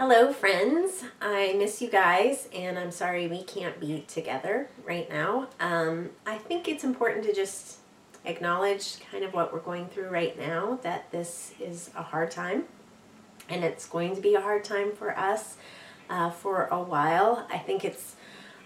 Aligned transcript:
Hello, 0.00 0.32
friends. 0.32 1.04
I 1.20 1.52
miss 1.58 1.82
you 1.82 1.90
guys, 1.90 2.48
and 2.54 2.78
I'm 2.78 2.90
sorry 2.90 3.28
we 3.28 3.42
can't 3.42 3.78
be 3.78 4.02
together 4.08 4.70
right 4.82 5.06
now. 5.10 5.48
Um, 5.60 6.08
I 6.24 6.38
think 6.38 6.68
it's 6.68 6.84
important 6.84 7.26
to 7.26 7.34
just 7.34 7.80
acknowledge 8.24 8.98
kind 9.10 9.24
of 9.24 9.34
what 9.34 9.52
we're 9.52 9.60
going 9.60 9.88
through 9.88 10.08
right 10.08 10.38
now 10.38 10.78
that 10.84 11.10
this 11.10 11.52
is 11.60 11.90
a 11.94 12.02
hard 12.02 12.30
time, 12.30 12.64
and 13.50 13.62
it's 13.62 13.86
going 13.86 14.14
to 14.16 14.22
be 14.22 14.34
a 14.34 14.40
hard 14.40 14.64
time 14.64 14.92
for 14.92 15.14
us 15.18 15.58
uh, 16.08 16.30
for 16.30 16.64
a 16.68 16.80
while. 16.80 17.46
I 17.52 17.58
think 17.58 17.84
it's 17.84 18.16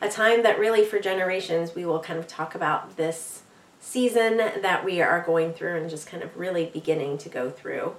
a 0.00 0.08
time 0.08 0.44
that 0.44 0.56
really, 0.56 0.84
for 0.84 1.00
generations, 1.00 1.74
we 1.74 1.84
will 1.84 1.98
kind 1.98 2.20
of 2.20 2.28
talk 2.28 2.54
about 2.54 2.96
this 2.96 3.42
season 3.80 4.36
that 4.36 4.84
we 4.84 5.02
are 5.02 5.20
going 5.20 5.52
through 5.52 5.78
and 5.78 5.90
just 5.90 6.06
kind 6.06 6.22
of 6.22 6.36
really 6.36 6.66
beginning 6.66 7.18
to 7.18 7.28
go 7.28 7.50
through. 7.50 7.96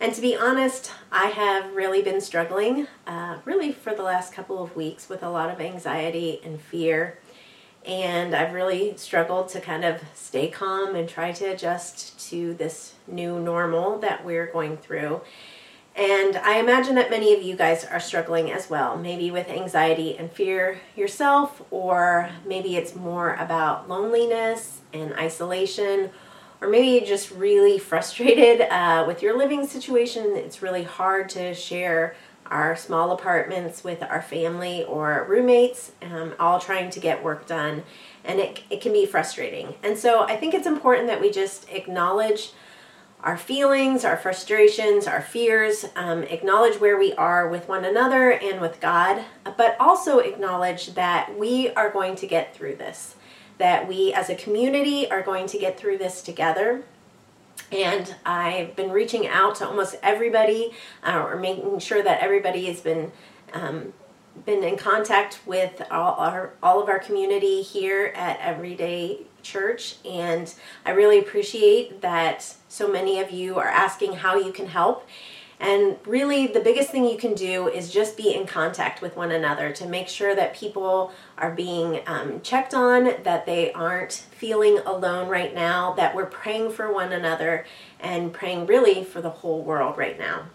And 0.00 0.12
to 0.14 0.20
be 0.20 0.36
honest, 0.36 0.90
I 1.12 1.26
have 1.26 1.74
really 1.74 2.02
been 2.02 2.20
struggling, 2.20 2.88
uh, 3.06 3.38
really 3.44 3.72
for 3.72 3.94
the 3.94 4.02
last 4.02 4.32
couple 4.32 4.62
of 4.62 4.74
weeks, 4.74 5.08
with 5.08 5.22
a 5.22 5.30
lot 5.30 5.50
of 5.50 5.60
anxiety 5.60 6.40
and 6.44 6.60
fear. 6.60 7.18
And 7.86 8.34
I've 8.34 8.52
really 8.52 8.96
struggled 8.96 9.48
to 9.50 9.60
kind 9.60 9.84
of 9.84 10.00
stay 10.14 10.48
calm 10.48 10.94
and 10.96 11.08
try 11.08 11.32
to 11.32 11.44
adjust 11.46 12.18
to 12.30 12.54
this 12.54 12.94
new 13.06 13.38
normal 13.38 13.98
that 13.98 14.24
we're 14.24 14.46
going 14.46 14.78
through. 14.78 15.20
And 15.96 16.36
I 16.36 16.58
imagine 16.58 16.96
that 16.96 17.08
many 17.08 17.34
of 17.34 17.42
you 17.42 17.54
guys 17.54 17.84
are 17.84 18.00
struggling 18.00 18.50
as 18.50 18.68
well, 18.68 18.96
maybe 18.96 19.30
with 19.30 19.48
anxiety 19.48 20.16
and 20.18 20.32
fear 20.32 20.80
yourself, 20.96 21.62
or 21.70 22.30
maybe 22.44 22.76
it's 22.76 22.96
more 22.96 23.34
about 23.34 23.88
loneliness 23.88 24.80
and 24.92 25.14
isolation 25.14 26.10
or 26.64 26.68
maybe 26.68 27.04
just 27.04 27.30
really 27.30 27.78
frustrated 27.78 28.62
uh, 28.70 29.04
with 29.06 29.22
your 29.22 29.36
living 29.36 29.66
situation. 29.66 30.36
It's 30.36 30.62
really 30.62 30.82
hard 30.82 31.28
to 31.30 31.54
share 31.54 32.16
our 32.46 32.76
small 32.76 33.12
apartments 33.12 33.84
with 33.84 34.02
our 34.02 34.22
family 34.22 34.84
or 34.84 35.26
roommates, 35.28 35.92
um, 36.02 36.34
all 36.38 36.58
trying 36.58 36.90
to 36.90 37.00
get 37.00 37.22
work 37.22 37.46
done. 37.46 37.82
And 38.24 38.38
it, 38.38 38.62
it 38.70 38.80
can 38.80 38.92
be 38.92 39.06
frustrating. 39.06 39.74
And 39.82 39.98
so 39.98 40.22
I 40.22 40.36
think 40.36 40.54
it's 40.54 40.66
important 40.66 41.06
that 41.08 41.20
we 41.20 41.30
just 41.30 41.68
acknowledge 41.70 42.52
our 43.22 43.36
feelings, 43.38 44.04
our 44.04 44.18
frustrations, 44.18 45.06
our 45.06 45.22
fears, 45.22 45.86
um, 45.96 46.22
acknowledge 46.24 46.78
where 46.78 46.98
we 46.98 47.14
are 47.14 47.48
with 47.48 47.66
one 47.68 47.84
another 47.84 48.32
and 48.32 48.60
with 48.60 48.80
God, 48.80 49.24
but 49.56 49.76
also 49.80 50.18
acknowledge 50.18 50.94
that 50.94 51.38
we 51.38 51.70
are 51.70 51.90
going 51.90 52.16
to 52.16 52.26
get 52.26 52.54
through 52.54 52.76
this 52.76 53.16
that 53.58 53.86
we 53.86 54.12
as 54.12 54.30
a 54.30 54.34
community 54.34 55.10
are 55.10 55.22
going 55.22 55.46
to 55.48 55.58
get 55.58 55.78
through 55.78 55.98
this 55.98 56.22
together. 56.22 56.82
And 57.70 58.14
I've 58.26 58.76
been 58.76 58.90
reaching 58.90 59.26
out 59.26 59.56
to 59.56 59.66
almost 59.66 59.96
everybody, 60.02 60.72
uh, 61.02 61.24
or 61.24 61.36
making 61.36 61.78
sure 61.78 62.02
that 62.02 62.20
everybody 62.20 62.66
has 62.66 62.80
been 62.80 63.12
um, 63.52 63.92
been 64.44 64.64
in 64.64 64.76
contact 64.76 65.40
with 65.46 65.80
all 65.90 66.14
our 66.14 66.54
all 66.62 66.82
of 66.82 66.88
our 66.88 66.98
community 66.98 67.62
here 67.62 68.12
at 68.16 68.38
Everyday 68.40 69.20
Church, 69.42 69.96
and 70.04 70.52
I 70.84 70.90
really 70.90 71.18
appreciate 71.18 72.00
that 72.00 72.54
so 72.68 72.88
many 72.88 73.20
of 73.20 73.30
you 73.30 73.58
are 73.58 73.68
asking 73.68 74.14
how 74.14 74.36
you 74.36 74.52
can 74.52 74.66
help. 74.66 75.06
And 75.64 75.96
really, 76.06 76.46
the 76.46 76.60
biggest 76.60 76.90
thing 76.90 77.06
you 77.06 77.16
can 77.16 77.32
do 77.32 77.68
is 77.68 77.90
just 77.90 78.18
be 78.18 78.34
in 78.34 78.46
contact 78.46 79.00
with 79.00 79.16
one 79.16 79.30
another 79.30 79.72
to 79.72 79.88
make 79.88 80.08
sure 80.08 80.36
that 80.36 80.54
people 80.54 81.10
are 81.38 81.52
being 81.52 82.02
um, 82.06 82.42
checked 82.42 82.74
on, 82.74 83.22
that 83.22 83.46
they 83.46 83.72
aren't 83.72 84.12
feeling 84.12 84.80
alone 84.80 85.26
right 85.30 85.54
now, 85.54 85.94
that 85.94 86.14
we're 86.14 86.26
praying 86.26 86.72
for 86.72 86.92
one 86.92 87.12
another 87.12 87.64
and 87.98 88.30
praying 88.30 88.66
really 88.66 89.04
for 89.04 89.22
the 89.22 89.30
whole 89.30 89.62
world 89.62 89.96
right 89.96 90.18
now. 90.18 90.48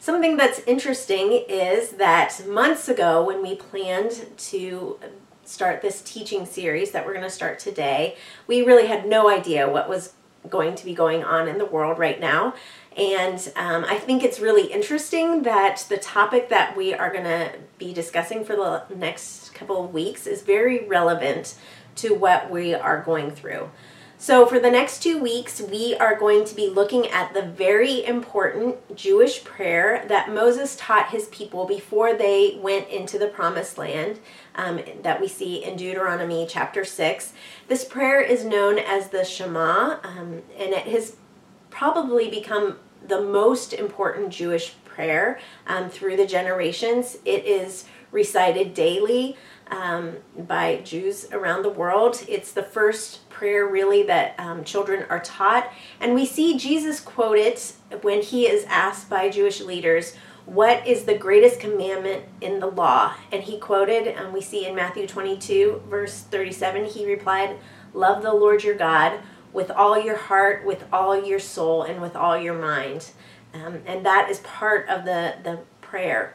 Something 0.00 0.36
that's 0.36 0.58
interesting 0.66 1.44
is 1.48 1.90
that 1.90 2.44
months 2.48 2.88
ago, 2.88 3.24
when 3.24 3.42
we 3.42 3.54
planned 3.54 4.26
to 4.36 4.98
start 5.44 5.80
this 5.80 6.02
teaching 6.02 6.44
series 6.44 6.90
that 6.90 7.06
we're 7.06 7.14
going 7.14 7.22
to 7.22 7.30
start 7.30 7.60
today, 7.60 8.16
we 8.48 8.62
really 8.62 8.88
had 8.88 9.06
no 9.06 9.30
idea 9.30 9.70
what 9.70 9.88
was 9.88 10.14
going 10.48 10.74
to 10.74 10.84
be 10.84 10.94
going 10.94 11.22
on 11.22 11.48
in 11.48 11.58
the 11.58 11.66
world 11.66 11.98
right 11.98 12.18
now. 12.18 12.54
And 12.96 13.52
um, 13.56 13.84
I 13.84 13.98
think 13.98 14.24
it's 14.24 14.40
really 14.40 14.72
interesting 14.72 15.42
that 15.44 15.86
the 15.88 15.96
topic 15.96 16.48
that 16.48 16.76
we 16.76 16.92
are 16.92 17.12
going 17.12 17.24
to 17.24 17.52
be 17.78 17.92
discussing 17.92 18.44
for 18.44 18.56
the 18.56 18.84
next 18.94 19.54
couple 19.54 19.84
of 19.84 19.94
weeks 19.94 20.26
is 20.26 20.42
very 20.42 20.86
relevant 20.86 21.54
to 21.96 22.14
what 22.14 22.50
we 22.50 22.74
are 22.74 23.00
going 23.00 23.30
through. 23.30 23.70
So, 24.18 24.44
for 24.44 24.58
the 24.58 24.70
next 24.70 25.02
two 25.02 25.18
weeks, 25.18 25.62
we 25.62 25.94
are 25.94 26.14
going 26.14 26.44
to 26.44 26.54
be 26.54 26.68
looking 26.68 27.06
at 27.06 27.32
the 27.32 27.40
very 27.40 28.04
important 28.04 28.94
Jewish 28.94 29.44
prayer 29.44 30.04
that 30.08 30.30
Moses 30.30 30.76
taught 30.76 31.08
his 31.08 31.28
people 31.28 31.64
before 31.64 32.12
they 32.12 32.58
went 32.60 32.88
into 32.90 33.18
the 33.18 33.28
promised 33.28 33.78
land 33.78 34.18
um, 34.56 34.80
that 35.02 35.22
we 35.22 35.26
see 35.26 35.64
in 35.64 35.78
Deuteronomy 35.78 36.46
chapter 36.46 36.84
6. 36.84 37.32
This 37.68 37.82
prayer 37.82 38.20
is 38.20 38.44
known 38.44 38.78
as 38.78 39.08
the 39.08 39.24
Shema, 39.24 40.00
um, 40.04 40.42
and 40.58 40.74
it 40.74 40.86
has 40.88 41.16
probably 41.70 42.28
become 42.28 42.78
the 43.06 43.20
most 43.20 43.72
important 43.72 44.30
Jewish 44.30 44.74
prayer 44.84 45.40
um, 45.66 45.88
through 45.88 46.16
the 46.16 46.26
generations. 46.26 47.16
It 47.24 47.44
is 47.46 47.86
recited 48.12 48.74
daily 48.74 49.36
um, 49.70 50.16
by 50.36 50.80
Jews 50.84 51.26
around 51.32 51.62
the 51.62 51.70
world. 51.70 52.24
It's 52.28 52.52
the 52.52 52.62
first 52.62 53.28
prayer, 53.30 53.66
really, 53.66 54.02
that 54.04 54.34
um, 54.38 54.64
children 54.64 55.06
are 55.08 55.20
taught. 55.20 55.72
And 56.00 56.14
we 56.14 56.26
see 56.26 56.58
Jesus 56.58 57.00
quote 57.00 57.38
it 57.38 57.74
when 58.02 58.22
he 58.22 58.46
is 58.46 58.64
asked 58.68 59.08
by 59.08 59.30
Jewish 59.30 59.60
leaders, 59.60 60.16
What 60.44 60.86
is 60.86 61.04
the 61.04 61.16
greatest 61.16 61.60
commandment 61.60 62.24
in 62.40 62.58
the 62.58 62.66
law? 62.66 63.14
And 63.30 63.42
he 63.42 63.58
quoted, 63.58 64.08
and 64.08 64.32
we 64.32 64.40
see 64.40 64.66
in 64.66 64.74
Matthew 64.74 65.06
22, 65.06 65.84
verse 65.88 66.22
37, 66.22 66.86
he 66.86 67.06
replied, 67.06 67.56
Love 67.94 68.22
the 68.22 68.34
Lord 68.34 68.62
your 68.62 68.76
God 68.76 69.20
with 69.52 69.70
all 69.70 70.00
your 70.00 70.16
heart, 70.16 70.64
with 70.64 70.84
all 70.92 71.24
your 71.24 71.38
soul, 71.38 71.82
and 71.82 72.00
with 72.00 72.16
all 72.16 72.38
your 72.38 72.58
mind. 72.58 73.10
Um, 73.52 73.82
and 73.86 74.04
that 74.06 74.30
is 74.30 74.38
part 74.40 74.88
of 74.88 75.04
the, 75.04 75.34
the 75.42 75.60
prayer. 75.80 76.34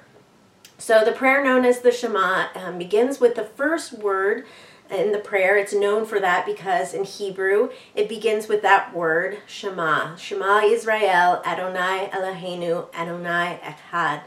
So 0.77 1.05
the 1.05 1.13
prayer 1.13 1.43
known 1.43 1.63
as 1.63 1.79
the 1.79 1.91
Shema 1.91 2.47
um, 2.55 2.77
begins 2.77 3.19
with 3.19 3.35
the 3.35 3.45
first 3.45 3.93
word 3.93 4.45
in 4.89 5.11
the 5.13 5.19
prayer. 5.19 5.57
It's 5.57 5.73
known 5.73 6.05
for 6.05 6.19
that 6.19 6.45
because 6.45 6.93
in 6.93 7.05
Hebrew 7.05 7.69
it 7.95 8.09
begins 8.09 8.47
with 8.47 8.61
that 8.61 8.93
word 8.93 9.39
Shema. 9.47 10.15
Shema 10.17 10.59
Israel 10.59 11.41
Adonai 11.45 12.09
Eloheinu 12.11 12.93
Adonai 12.93 13.59
Echad. 13.63 14.23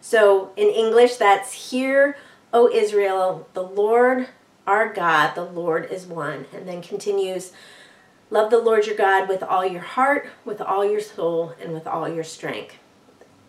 So 0.00 0.52
in 0.56 0.68
English 0.68 1.16
that's 1.16 1.70
Hear, 1.70 2.16
O 2.52 2.70
Israel, 2.70 3.48
the 3.54 3.62
Lord 3.62 4.28
our 4.66 4.92
God, 4.92 5.34
the 5.34 5.44
Lord 5.44 5.90
is 5.90 6.06
one. 6.06 6.46
And 6.52 6.68
then 6.68 6.82
continues 6.82 7.52
Love 8.28 8.50
the 8.50 8.58
Lord 8.58 8.86
your 8.86 8.96
God 8.96 9.28
with 9.28 9.42
all 9.42 9.64
your 9.64 9.82
heart, 9.82 10.28
with 10.44 10.60
all 10.60 10.84
your 10.84 11.00
soul, 11.00 11.54
and 11.62 11.72
with 11.72 11.86
all 11.86 12.08
your 12.08 12.24
strength. 12.24 12.74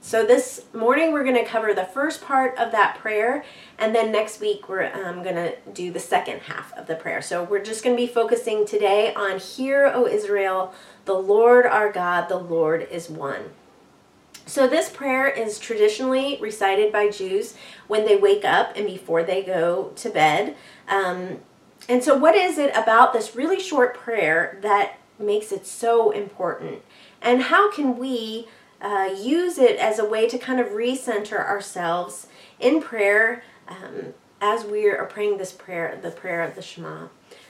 So, 0.02 0.24
this 0.24 0.66
morning 0.72 1.12
we're 1.12 1.24
going 1.24 1.36
to 1.36 1.44
cover 1.44 1.74
the 1.74 1.84
first 1.84 2.22
part 2.22 2.56
of 2.60 2.72
that 2.72 3.00
prayer, 3.00 3.44
and 3.80 3.96
then 3.96 4.12
next 4.12 4.40
week 4.40 4.70
we're 4.70 4.94
um, 4.94 5.24
going 5.24 5.36
to 5.36 5.56
do 5.74 5.92
the 5.92 6.00
second 6.00 6.42
half 6.42 6.72
of 6.78 6.86
the 6.86 6.96
prayer. 6.96 7.24
So, 7.24 7.44
we're 7.44 7.64
just 7.64 7.84
going 7.84 7.98
to 7.98 8.02
be 8.02 8.08
focusing 8.08 8.66
today 8.68 9.14
on 9.16 9.40
Hear, 9.40 9.92
O 9.94 10.06
Israel, 10.06 10.74
the 11.06 11.16
Lord 11.16 11.66
our 11.66 11.92
God, 11.92 12.30
the 12.30 12.38
Lord 12.38 12.88
is 12.92 13.10
one. 13.10 13.50
So, 14.46 14.68
this 14.68 14.90
prayer 14.90 15.28
is 15.28 15.58
traditionally 15.58 16.38
recited 16.40 16.94
by 16.94 17.10
Jews 17.10 17.56
when 17.88 18.06
they 18.06 18.16
wake 18.16 18.46
up 18.46 18.78
and 18.78 18.86
before 18.86 19.24
they 19.24 19.42
go 19.42 19.92
to 19.96 20.10
bed. 20.12 20.56
Um, 20.88 21.40
and 21.90 22.04
so, 22.04 22.18
what 22.18 22.36
is 22.36 22.58
it 22.58 22.76
about 22.76 23.14
this 23.14 23.36
really 23.36 23.60
short 23.60 23.96
prayer 23.96 24.58
that 24.62 25.00
makes 25.18 25.52
it 25.52 25.66
so 25.66 26.12
important? 26.12 26.82
And 27.22 27.44
how 27.44 27.72
can 27.72 27.98
we 27.98 28.48
uh, 28.82 29.10
use 29.18 29.58
it 29.58 29.78
as 29.78 29.98
a 29.98 30.06
way 30.06 30.28
to 30.28 30.38
kind 30.38 30.60
of 30.60 30.68
recenter 30.68 31.40
ourselves 31.40 32.28
in 32.60 32.82
prayer 32.82 33.44
um, 33.68 34.14
as 34.42 34.66
we 34.66 34.88
are 34.88 35.06
praying 35.06 35.38
this 35.38 35.52
prayer, 35.52 35.98
the 36.02 36.12
prayer 36.12 36.42
of 36.44 36.56
the 36.56 36.62
Shema? 36.62 37.08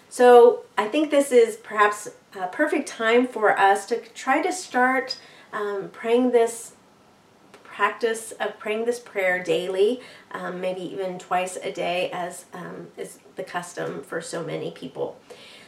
So, 0.10 0.64
I 0.78 0.88
think 0.88 1.10
this 1.10 1.32
is 1.32 1.58
perhaps 1.58 2.08
a 2.40 2.48
perfect 2.48 2.88
time 2.88 3.28
for 3.28 3.58
us 3.58 3.86
to 3.88 4.00
try 4.14 4.42
to 4.42 4.54
start 4.54 5.18
um, 5.52 5.90
praying 5.92 6.32
this 6.32 6.74
practice 7.78 8.32
of 8.40 8.58
praying 8.58 8.86
this 8.86 8.98
prayer 8.98 9.44
daily, 9.44 10.02
um, 10.32 10.60
maybe 10.60 10.82
even 10.82 11.20
twice 11.20 11.58
a 11.58 11.72
day, 11.72 12.10
as 12.12 12.46
um, 12.52 12.88
is 12.98 13.20
the 13.36 13.44
custom 13.44 14.02
for 14.02 14.20
so 14.20 14.44
many 14.44 14.72
people. 14.72 15.16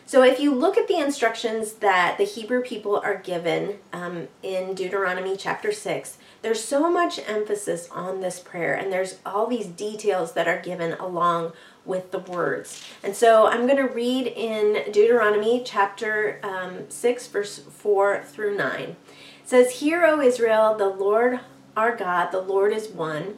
So, 0.08 0.24
if 0.24 0.40
you 0.40 0.56
look 0.56 0.76
at 0.76 0.88
the 0.88 0.98
instructions 0.98 1.74
that 1.74 2.18
the 2.18 2.24
Hebrew 2.24 2.64
people 2.64 2.98
are 2.98 3.18
given 3.18 3.78
um, 3.94 4.28
in 4.42 4.74
Deuteronomy 4.74 5.38
chapter 5.38 5.72
6, 5.72 6.18
there's 6.42 6.64
so 6.64 6.90
much 6.90 7.20
emphasis 7.28 7.88
on 7.92 8.22
this 8.22 8.40
prayer, 8.40 8.74
and 8.74 8.92
there's 8.92 9.20
all 9.24 9.46
these 9.46 9.68
details 9.68 10.34
that 10.34 10.48
are 10.48 10.60
given 10.60 10.94
along 10.94 11.54
with 11.86 12.10
the 12.10 12.18
words. 12.18 12.84
And 13.04 13.16
so, 13.16 13.46
I'm 13.46 13.68
going 13.68 13.78
to 13.78 13.94
read 13.94 14.26
in 14.26 14.92
Deuteronomy 14.92 15.62
chapter 15.64 16.40
um, 16.42 16.90
6, 16.90 17.28
verse 17.28 17.60
4 17.60 18.24
through 18.24 18.58
9. 18.58 18.82
It 18.82 18.98
says, 19.46 19.74
Hear, 19.74 20.06
O 20.06 20.20
Israel, 20.20 20.76
the 20.76 20.90
Lord 20.90 21.42
our 21.80 21.96
God, 21.96 22.32
the 22.32 22.42
Lord 22.42 22.74
is 22.74 22.90
one. 22.90 23.38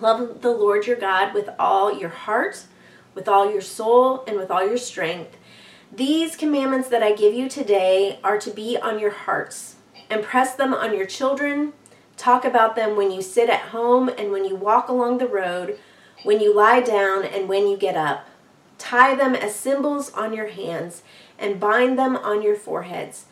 Love 0.00 0.40
the 0.40 0.50
Lord 0.50 0.86
your 0.86 0.96
God 0.96 1.34
with 1.34 1.50
all 1.58 1.98
your 1.98 2.08
heart, 2.08 2.64
with 3.14 3.28
all 3.28 3.52
your 3.52 3.60
soul, 3.60 4.24
and 4.26 4.38
with 4.38 4.50
all 4.50 4.66
your 4.66 4.78
strength. 4.78 5.36
These 5.94 6.34
commandments 6.34 6.88
that 6.88 7.02
I 7.02 7.12
give 7.12 7.34
you 7.34 7.50
today 7.50 8.18
are 8.24 8.38
to 8.38 8.50
be 8.50 8.78
on 8.78 8.98
your 8.98 9.10
hearts. 9.10 9.76
Impress 10.10 10.54
them 10.54 10.72
on 10.72 10.96
your 10.96 11.04
children. 11.04 11.74
Talk 12.16 12.46
about 12.46 12.74
them 12.74 12.96
when 12.96 13.10
you 13.10 13.20
sit 13.20 13.50
at 13.50 13.68
home 13.68 14.08
and 14.08 14.32
when 14.32 14.46
you 14.46 14.56
walk 14.56 14.88
along 14.88 15.18
the 15.18 15.28
road, 15.28 15.78
when 16.22 16.40
you 16.40 16.56
lie 16.56 16.80
down 16.80 17.22
and 17.22 17.50
when 17.50 17.68
you 17.68 17.76
get 17.76 17.98
up. 17.98 18.26
Tie 18.78 19.14
them 19.14 19.34
as 19.34 19.54
symbols 19.54 20.10
on 20.14 20.32
your 20.32 20.48
hands 20.48 21.02
and 21.38 21.60
bind 21.60 21.98
them 21.98 22.16
on 22.16 22.40
your 22.40 22.56
foreheads. 22.56 23.26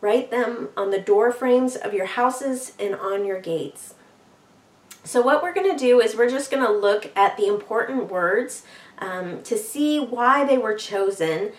Write 0.00 0.30
them 0.30 0.68
on 0.76 0.90
the 0.90 1.00
door 1.00 1.32
frames 1.32 1.74
of 1.76 1.92
your 1.92 2.06
houses 2.06 2.72
and 2.78 2.94
on 2.94 3.24
your 3.24 3.40
gates. 3.40 3.94
So, 5.04 5.22
what 5.22 5.42
we're 5.42 5.54
going 5.54 5.70
to 5.70 5.78
do 5.78 6.00
is 6.00 6.16
we're 6.16 6.30
just 6.30 6.50
going 6.50 6.64
to 6.64 6.72
look 6.72 7.10
at 7.16 7.36
the 7.36 7.46
important 7.46 8.10
words 8.10 8.62
um, 8.98 9.42
to 9.42 9.56
see 9.56 9.98
why 9.98 10.44
they 10.44 10.58
were 10.58 10.74
chosen 10.74 11.52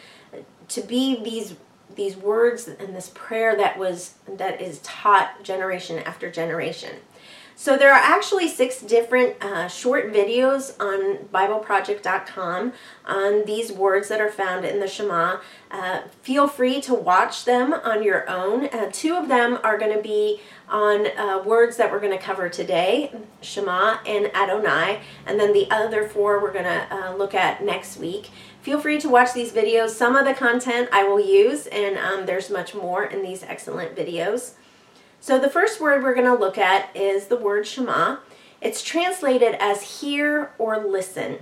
to 0.67 0.81
be 0.81 1.21
these 1.21 1.55
these 1.95 2.15
words 2.15 2.67
and 2.67 2.95
this 2.95 3.11
prayer 3.13 3.57
that 3.57 3.77
was 3.77 4.13
that 4.27 4.61
is 4.61 4.79
taught 4.79 5.43
generation 5.43 5.99
after 5.99 6.31
generation. 6.31 6.95
So 7.59 7.75
there 7.75 7.91
are 7.91 8.01
actually 8.01 8.47
six 8.47 8.81
different 8.81 9.43
uh, 9.43 9.67
short 9.67 10.13
videos 10.13 10.73
on 10.79 11.25
BibleProject.com 11.25 12.71
on 13.03 13.43
these 13.45 13.69
words 13.69 14.07
that 14.07 14.21
are 14.21 14.31
found 14.31 14.63
in 14.63 14.79
the 14.79 14.87
Shema. 14.87 15.41
Uh, 15.69 16.03
feel 16.21 16.47
free 16.47 16.79
to 16.79 16.93
watch 16.93 17.43
them 17.43 17.73
on 17.73 18.01
your 18.01 18.29
own. 18.29 18.67
Uh, 18.67 18.89
two 18.93 19.13
of 19.13 19.27
them 19.27 19.59
are 19.61 19.77
going 19.77 19.93
to 19.93 20.01
be 20.01 20.39
on 20.69 21.07
uh, 21.17 21.43
words 21.43 21.75
that 21.75 21.91
we're 21.91 21.99
going 21.99 22.17
to 22.17 22.23
cover 22.23 22.47
today, 22.47 23.11
Shema 23.41 23.97
and 24.05 24.33
Adonai, 24.33 25.01
and 25.25 25.37
then 25.37 25.51
the 25.51 25.69
other 25.69 26.07
four 26.07 26.41
we're 26.41 26.53
going 26.53 26.63
to 26.63 26.87
uh, 26.95 27.13
look 27.17 27.35
at 27.35 27.61
next 27.61 27.97
week. 27.97 28.29
Feel 28.61 28.79
free 28.79 29.01
to 29.01 29.09
watch 29.09 29.33
these 29.33 29.51
videos. 29.51 29.89
Some 29.89 30.15
of 30.15 30.23
the 30.23 30.33
content 30.33 30.87
I 30.93 31.03
will 31.03 31.19
use, 31.19 31.67
and 31.67 31.97
um, 31.97 32.25
there's 32.25 32.49
much 32.49 32.73
more 32.73 33.03
in 33.03 33.21
these 33.21 33.43
excellent 33.43 33.97
videos. 33.97 34.53
So 35.19 35.37
the 35.37 35.49
first 35.49 35.81
word 35.81 36.03
we're 36.03 36.15
going 36.15 36.25
to 36.25 36.33
look 36.33 36.57
at 36.57 36.95
is 36.95 37.27
the 37.27 37.35
word 37.35 37.67
Shema. 37.67 38.17
It's 38.61 38.81
translated 38.81 39.55
as 39.59 40.01
hear 40.01 40.51
or 40.57 40.77
listen. 40.77 41.39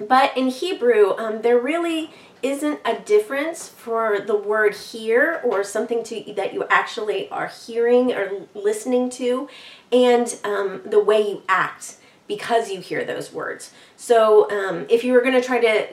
But 0.00 0.36
in 0.36 0.48
Hebrew, 0.48 1.16
um, 1.16 1.42
there 1.42 1.58
really 1.58 2.10
isn't 2.42 2.80
a 2.84 2.98
difference 2.98 3.68
for 3.68 4.18
the 4.20 4.36
word 4.36 4.74
hear 4.74 5.40
or 5.44 5.62
something 5.62 6.02
to 6.02 6.32
that 6.34 6.52
you 6.52 6.64
actually 6.68 7.28
are 7.30 7.46
hearing 7.46 8.12
or 8.12 8.46
listening 8.54 9.08
to 9.10 9.48
and 9.92 10.38
um, 10.42 10.82
the 10.84 10.98
way 10.98 11.20
you 11.20 11.42
act 11.48 11.96
because 12.26 12.70
you 12.70 12.80
hear 12.80 13.04
those 13.04 13.32
words. 13.32 13.72
So 13.96 14.50
um, 14.50 14.86
if 14.88 15.04
you 15.04 15.12
were 15.12 15.20
going 15.20 15.34
to 15.34 15.42
try 15.42 15.60
to 15.60 15.86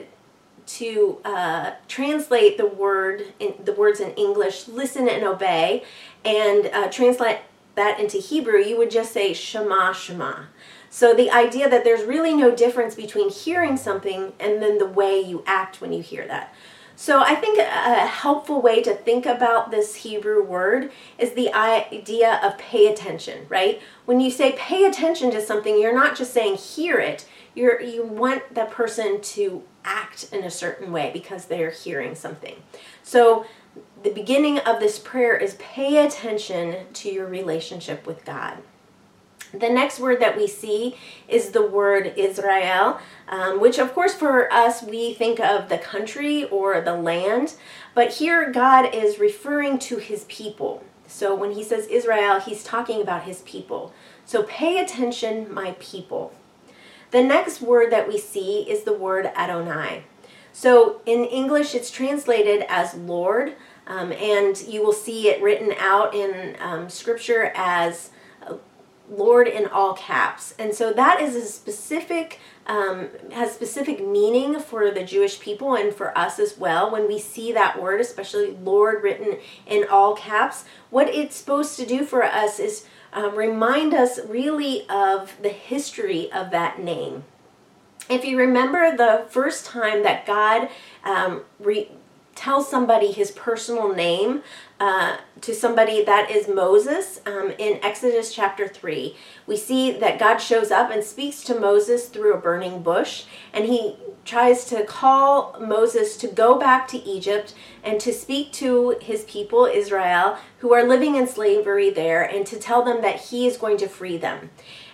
to 0.78 1.18
uh, 1.24 1.72
translate 1.88 2.56
the 2.56 2.66
word 2.66 3.32
in 3.38 3.54
the 3.64 3.72
words 3.72 4.00
in 4.00 4.10
English, 4.12 4.68
listen 4.68 5.08
and 5.08 5.24
obey, 5.24 5.84
and 6.24 6.66
uh, 6.66 6.88
translate 6.90 7.38
that 7.74 7.98
into 7.98 8.18
Hebrew, 8.18 8.58
you 8.58 8.76
would 8.76 8.90
just 8.90 9.12
say 9.12 9.32
Shema 9.32 9.92
Shema. 9.92 10.44
So 10.90 11.14
the 11.14 11.30
idea 11.30 11.68
that 11.70 11.84
there's 11.84 12.04
really 12.04 12.34
no 12.34 12.54
difference 12.54 12.94
between 12.94 13.30
hearing 13.30 13.76
something 13.76 14.32
and 14.40 14.60
then 14.60 14.78
the 14.78 14.86
way 14.86 15.20
you 15.20 15.42
act 15.46 15.80
when 15.80 15.92
you 15.92 16.02
hear 16.02 16.26
that. 16.26 16.52
So 16.96 17.20
I 17.20 17.34
think 17.34 17.58
a 17.58 18.06
helpful 18.06 18.60
way 18.60 18.82
to 18.82 18.94
think 18.94 19.24
about 19.24 19.70
this 19.70 19.94
Hebrew 19.94 20.42
word 20.42 20.92
is 21.18 21.32
the 21.32 21.50
idea 21.54 22.38
of 22.42 22.58
pay 22.58 22.88
attention, 22.88 23.46
right? 23.48 23.80
When 24.04 24.20
you 24.20 24.30
say 24.30 24.52
pay 24.52 24.84
attention 24.84 25.30
to 25.30 25.40
something, 25.40 25.80
you're 25.80 25.94
not 25.94 26.14
just 26.14 26.34
saying 26.34 26.56
hear 26.56 26.98
it. 26.98 27.26
You're 27.54 27.80
you 27.80 28.04
want 28.04 28.54
the 28.54 28.66
person 28.66 29.22
to 29.22 29.62
act 29.84 30.32
in 30.32 30.44
a 30.44 30.50
certain 30.50 30.92
way 30.92 31.10
because 31.12 31.46
they're 31.46 31.70
hearing 31.70 32.14
something. 32.14 32.56
So 33.02 33.46
the 34.02 34.10
beginning 34.10 34.58
of 34.58 34.80
this 34.80 34.98
prayer 34.98 35.36
is 35.36 35.54
pay 35.54 36.04
attention 36.04 36.86
to 36.94 37.10
your 37.10 37.26
relationship 37.26 38.06
with 38.06 38.24
God. 38.24 38.58
The 39.52 39.68
next 39.68 39.98
word 39.98 40.20
that 40.20 40.36
we 40.36 40.46
see 40.46 40.96
is 41.26 41.50
the 41.50 41.66
word 41.66 42.14
Israel, 42.16 43.00
um, 43.28 43.60
which, 43.60 43.78
of 43.78 43.92
course, 43.92 44.14
for 44.14 44.52
us, 44.52 44.82
we 44.82 45.12
think 45.12 45.40
of 45.40 45.68
the 45.68 45.78
country 45.78 46.44
or 46.44 46.80
the 46.80 46.94
land, 46.94 47.54
but 47.94 48.14
here 48.14 48.52
God 48.52 48.94
is 48.94 49.18
referring 49.18 49.80
to 49.80 49.96
his 49.96 50.24
people. 50.28 50.84
So 51.08 51.34
when 51.34 51.52
he 51.52 51.64
says 51.64 51.88
Israel, 51.88 52.38
he's 52.38 52.62
talking 52.62 53.02
about 53.02 53.24
his 53.24 53.42
people. 53.42 53.92
So 54.24 54.44
pay 54.44 54.78
attention, 54.78 55.52
my 55.52 55.74
people. 55.80 56.32
The 57.10 57.22
next 57.22 57.60
word 57.60 57.90
that 57.90 58.06
we 58.06 58.18
see 58.18 58.60
is 58.70 58.84
the 58.84 58.92
word 58.92 59.26
Adonai. 59.34 60.04
So 60.52 61.00
in 61.06 61.24
English, 61.24 61.74
it's 61.74 61.90
translated 61.90 62.64
as 62.68 62.94
Lord, 62.94 63.54
um, 63.86 64.12
and 64.12 64.60
you 64.62 64.84
will 64.84 64.92
see 64.92 65.28
it 65.28 65.42
written 65.42 65.74
out 65.78 66.14
in 66.14 66.56
um, 66.60 66.88
Scripture 66.88 67.52
as 67.54 68.10
uh, 68.46 68.54
Lord 69.08 69.48
in 69.48 69.66
all 69.66 69.94
caps. 69.94 70.54
And 70.58 70.74
so 70.74 70.92
that 70.92 71.20
is 71.20 71.34
a 71.34 71.42
specific, 71.42 72.38
um, 72.66 73.08
has 73.32 73.52
specific 73.52 74.06
meaning 74.06 74.60
for 74.60 74.90
the 74.90 75.02
Jewish 75.02 75.40
people 75.40 75.74
and 75.74 75.92
for 75.92 76.16
us 76.16 76.38
as 76.38 76.56
well. 76.56 76.90
When 76.90 77.08
we 77.08 77.18
see 77.18 77.52
that 77.52 77.80
word, 77.80 78.00
especially 78.00 78.56
Lord 78.62 79.02
written 79.02 79.38
in 79.66 79.86
all 79.90 80.14
caps, 80.14 80.64
what 80.90 81.08
it's 81.08 81.36
supposed 81.36 81.76
to 81.78 81.86
do 81.86 82.04
for 82.04 82.22
us 82.22 82.60
is 82.60 82.86
um, 83.12 83.34
remind 83.36 83.94
us 83.94 84.18
really 84.26 84.88
of 84.88 85.36
the 85.42 85.48
history 85.48 86.30
of 86.32 86.50
that 86.50 86.80
name. 86.80 87.24
If 88.08 88.24
you 88.24 88.38
remember 88.38 88.96
the 88.96 89.26
first 89.30 89.66
time 89.66 90.02
that 90.02 90.26
God 90.26 90.68
um, 91.04 91.42
re- 91.58 91.90
tells 92.34 92.70
somebody 92.70 93.12
his 93.12 93.30
personal 93.30 93.94
name 93.94 94.42
uh, 94.80 95.18
to 95.42 95.54
somebody 95.54 96.02
that 96.04 96.30
is 96.30 96.48
Moses 96.48 97.20
um, 97.26 97.52
in 97.58 97.78
Exodus 97.82 98.34
chapter 98.34 98.66
3. 98.66 99.14
We 99.46 99.56
see 99.58 99.92
that 99.92 100.18
God 100.18 100.38
shows 100.38 100.70
up 100.70 100.90
and 100.90 101.04
speaks 101.04 101.44
to 101.44 101.58
Moses 101.58 102.08
through 102.08 102.32
a 102.32 102.38
burning 102.38 102.82
bush, 102.82 103.24
and 103.52 103.66
he 103.66 103.94
tries 104.24 104.64
to 104.66 104.84
call 104.84 105.56
Moses 105.60 106.16
to 106.18 106.28
go 106.28 106.58
back 106.58 106.86
to 106.88 106.98
Egypt 106.98 107.54
and 107.82 108.00
to 108.00 108.12
speak 108.12 108.52
to 108.52 108.96
his 109.00 109.24
people, 109.24 109.66
Israel, 109.66 110.38
who 110.58 110.72
are 110.72 110.84
living 110.84 111.16
in 111.16 111.26
slavery 111.26 111.90
there, 111.90 112.22
and 112.22 112.46
to 112.46 112.58
tell 112.58 112.84
them 112.84 113.02
that 113.02 113.20
he 113.20 113.46
is 113.46 113.56
going 113.56 113.78
to 113.78 113.88
free 113.88 114.16
them. 114.16 114.50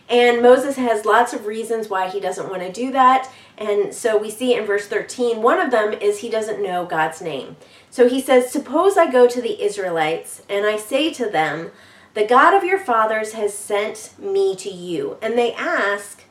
And 0.08 0.40
Moses 0.40 0.76
has 0.76 1.04
lots 1.04 1.32
of 1.32 1.46
reasons 1.46 1.88
why 1.88 2.08
he 2.08 2.20
doesn't 2.20 2.48
want 2.48 2.62
to 2.62 2.72
do 2.72 2.92
that. 2.92 3.30
And 3.58 3.92
so 3.92 4.16
we 4.16 4.30
see 4.30 4.54
in 4.54 4.64
verse 4.64 4.86
13, 4.86 5.42
one 5.42 5.58
of 5.58 5.70
them 5.70 5.92
is 5.92 6.18
he 6.18 6.30
doesn't 6.30 6.62
know 6.62 6.86
God's 6.86 7.20
name. 7.20 7.56
So 7.90 8.08
he 8.08 8.20
says, 8.20 8.52
Suppose 8.52 8.96
I 8.96 9.10
go 9.10 9.26
to 9.26 9.42
the 9.42 9.62
Israelites 9.62 10.42
and 10.48 10.64
I 10.64 10.76
say 10.76 11.12
to 11.14 11.28
them, 11.28 11.72
The 12.14 12.26
God 12.26 12.54
of 12.54 12.62
your 12.62 12.78
fathers 12.78 13.32
has 13.32 13.52
sent 13.52 14.14
me 14.18 14.54
to 14.56 14.70
you. 14.70 15.16
And 15.20 15.36
they 15.36 15.52
ask, 15.54 16.22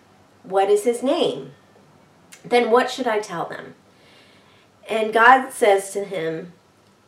What 0.44 0.70
is 0.70 0.86
his 0.86 1.04
name? 1.04 1.52
Then 2.46 2.72
what 2.72 2.92
should 2.92 3.08
I 3.08 3.20
tell 3.20 3.46
them? 3.46 3.75
And 4.90 5.14
God 5.14 5.52
says 5.52 5.92
to 5.92 6.04
him, 6.04 6.54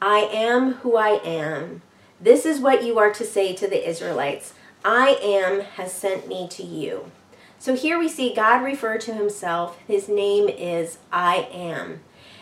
I 0.01 0.19
am 0.31 0.73
who 0.75 0.95
I 0.95 1.19
am. 1.23 1.81
This 2.19 2.45
is 2.45 2.59
what 2.59 2.83
you 2.83 2.97
are 2.97 3.13
to 3.13 3.23
say 3.23 3.53
to 3.55 3.67
the 3.67 3.87
Israelites. 3.87 4.53
I 4.83 5.19
am 5.21 5.61
has 5.61 5.93
sent 5.93 6.27
me 6.27 6.47
to 6.49 6.63
you. 6.63 7.11
So 7.59 7.75
here 7.75 7.97
we 7.97 8.07
see 8.07 8.33
God 8.33 8.63
refer 8.63 8.97
to 8.99 9.13
himself. 9.13 9.79
His 9.87 10.07
name 10.07 10.47
is 10.47 10.99
I 11.11 11.47
am. 11.51 12.01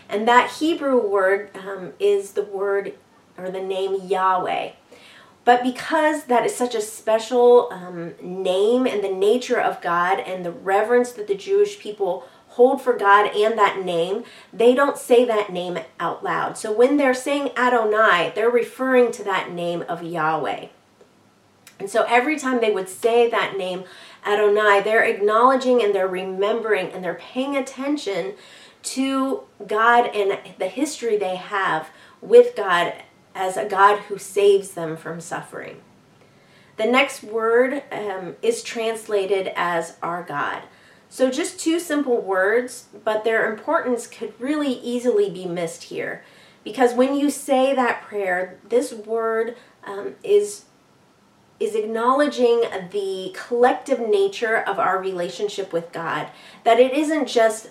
And 0.09 0.27
that 0.27 0.51
Hebrew 0.51 0.99
word 0.99 1.49
um, 1.55 1.93
is 1.99 2.31
the 2.31 2.43
word 2.43 2.93
or 3.37 3.49
the 3.49 3.61
name 3.61 4.07
Yahweh. 4.07 4.71
But 5.45 5.63
because 5.63 6.25
that 6.25 6.45
is 6.45 6.55
such 6.55 6.75
a 6.75 6.81
special 6.81 7.69
um, 7.71 8.13
name 8.21 8.87
and 8.87 9.03
the 9.03 9.11
nature 9.11 9.59
of 9.59 9.81
God 9.81 10.19
and 10.19 10.43
the 10.43 10.51
reverence 10.51 11.11
that 11.13 11.27
the 11.27 11.35
Jewish 11.35 11.79
people 11.79 12.27
hold 12.55 12.81
for 12.81 12.93
God 12.93 13.35
and 13.35 13.57
that 13.57 13.83
name, 13.83 14.23
they 14.53 14.73
don't 14.73 14.97
say 14.97 15.25
that 15.25 15.51
name 15.51 15.77
out 15.99 16.23
loud. 16.23 16.57
So 16.57 16.71
when 16.71 16.95
they're 16.95 17.13
saying 17.13 17.51
Adonai, 17.57 18.31
they're 18.33 18.49
referring 18.49 19.11
to 19.13 19.23
that 19.25 19.51
name 19.51 19.83
of 19.89 20.01
Yahweh. 20.01 20.67
And 21.79 21.89
so 21.89 22.05
every 22.07 22.39
time 22.39 22.61
they 22.61 22.71
would 22.71 22.87
say 22.87 23.29
that 23.29 23.57
name, 23.57 23.83
Adonai, 24.25 24.81
they're 24.81 25.03
acknowledging 25.03 25.83
and 25.83 25.93
they're 25.93 26.07
remembering 26.07 26.93
and 26.93 27.03
they're 27.03 27.15
paying 27.15 27.57
attention 27.57 28.35
to 28.83 29.43
God 29.67 30.15
and 30.15 30.39
the 30.57 30.69
history 30.69 31.17
they 31.17 31.35
have 31.35 31.89
with 32.21 32.55
God 32.55 32.93
as 33.33 33.57
a 33.57 33.65
God 33.65 33.99
who 34.03 34.17
saves 34.17 34.71
them 34.71 34.95
from 34.95 35.19
suffering. 35.19 35.81
The 36.77 36.85
next 36.85 37.21
word 37.21 37.83
um, 37.91 38.35
is 38.41 38.63
translated 38.63 39.51
as 39.55 39.97
our 40.01 40.23
God. 40.23 40.63
So 41.15 41.31
just 41.31 41.57
two 41.57 41.79
simple 41.79 42.19
words, 42.19 42.87
but 43.05 43.23
their 43.23 43.49
importance 43.49 44.05
could 44.05 44.33
really 44.37 44.73
easily 44.73 45.29
be 45.29 45.45
missed 45.45 45.83
here. 45.83 46.25
Because 46.61 46.93
when 46.93 47.15
you 47.15 47.29
say 47.29 47.73
that 47.73 48.01
prayer, 48.01 48.59
this 48.67 48.91
word 48.91 49.55
um, 49.85 50.15
is 50.25 50.65
is 51.57 51.73
acknowledging 51.73 52.63
the 52.91 53.33
collective 53.33 54.01
nature 54.01 54.57
of 54.57 54.77
our 54.77 54.99
relationship 54.99 55.71
with 55.71 55.93
God. 55.93 56.27
That 56.65 56.81
it 56.81 56.91
isn't 56.91 57.29
just 57.29 57.69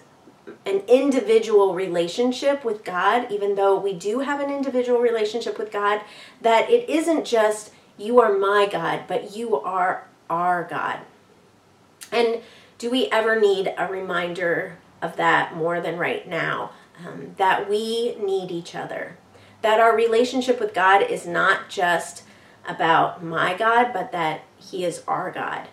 an 0.64 0.78
individual 0.88 1.74
relationship 1.74 2.64
with 2.64 2.82
God, 2.82 3.30
even 3.30 3.56
though 3.56 3.78
we 3.78 3.92
do 3.92 4.20
have 4.20 4.40
an 4.40 4.48
individual 4.48 5.00
relationship 5.00 5.58
with 5.58 5.70
God, 5.70 6.00
that 6.40 6.70
it 6.70 6.88
isn't 6.88 7.26
just 7.26 7.72
you 7.98 8.20
are 8.20 8.38
my 8.38 8.66
God, 8.72 9.02
but 9.06 9.36
you 9.36 9.54
are 9.60 10.08
our 10.30 10.64
God. 10.64 11.00
And 12.10 12.40
do 12.78 12.90
we 12.90 13.06
ever 13.06 13.40
need 13.40 13.72
a 13.76 13.86
reminder 13.86 14.78
of 15.00 15.16
that 15.16 15.56
more 15.56 15.80
than 15.80 15.98
right 15.98 16.26
now? 16.28 16.70
Um, 17.04 17.34
that 17.38 17.68
we 17.68 18.14
need 18.16 18.50
each 18.50 18.74
other. 18.74 19.16
That 19.62 19.80
our 19.80 19.96
relationship 19.96 20.60
with 20.60 20.74
God 20.74 21.02
is 21.02 21.26
not 21.26 21.68
just 21.68 22.22
about 22.68 23.22
my 23.22 23.54
God, 23.54 23.92
but 23.92 24.12
that 24.12 24.42
He 24.58 24.84
is 24.84 25.02
our 25.06 25.30
God. 25.30 25.68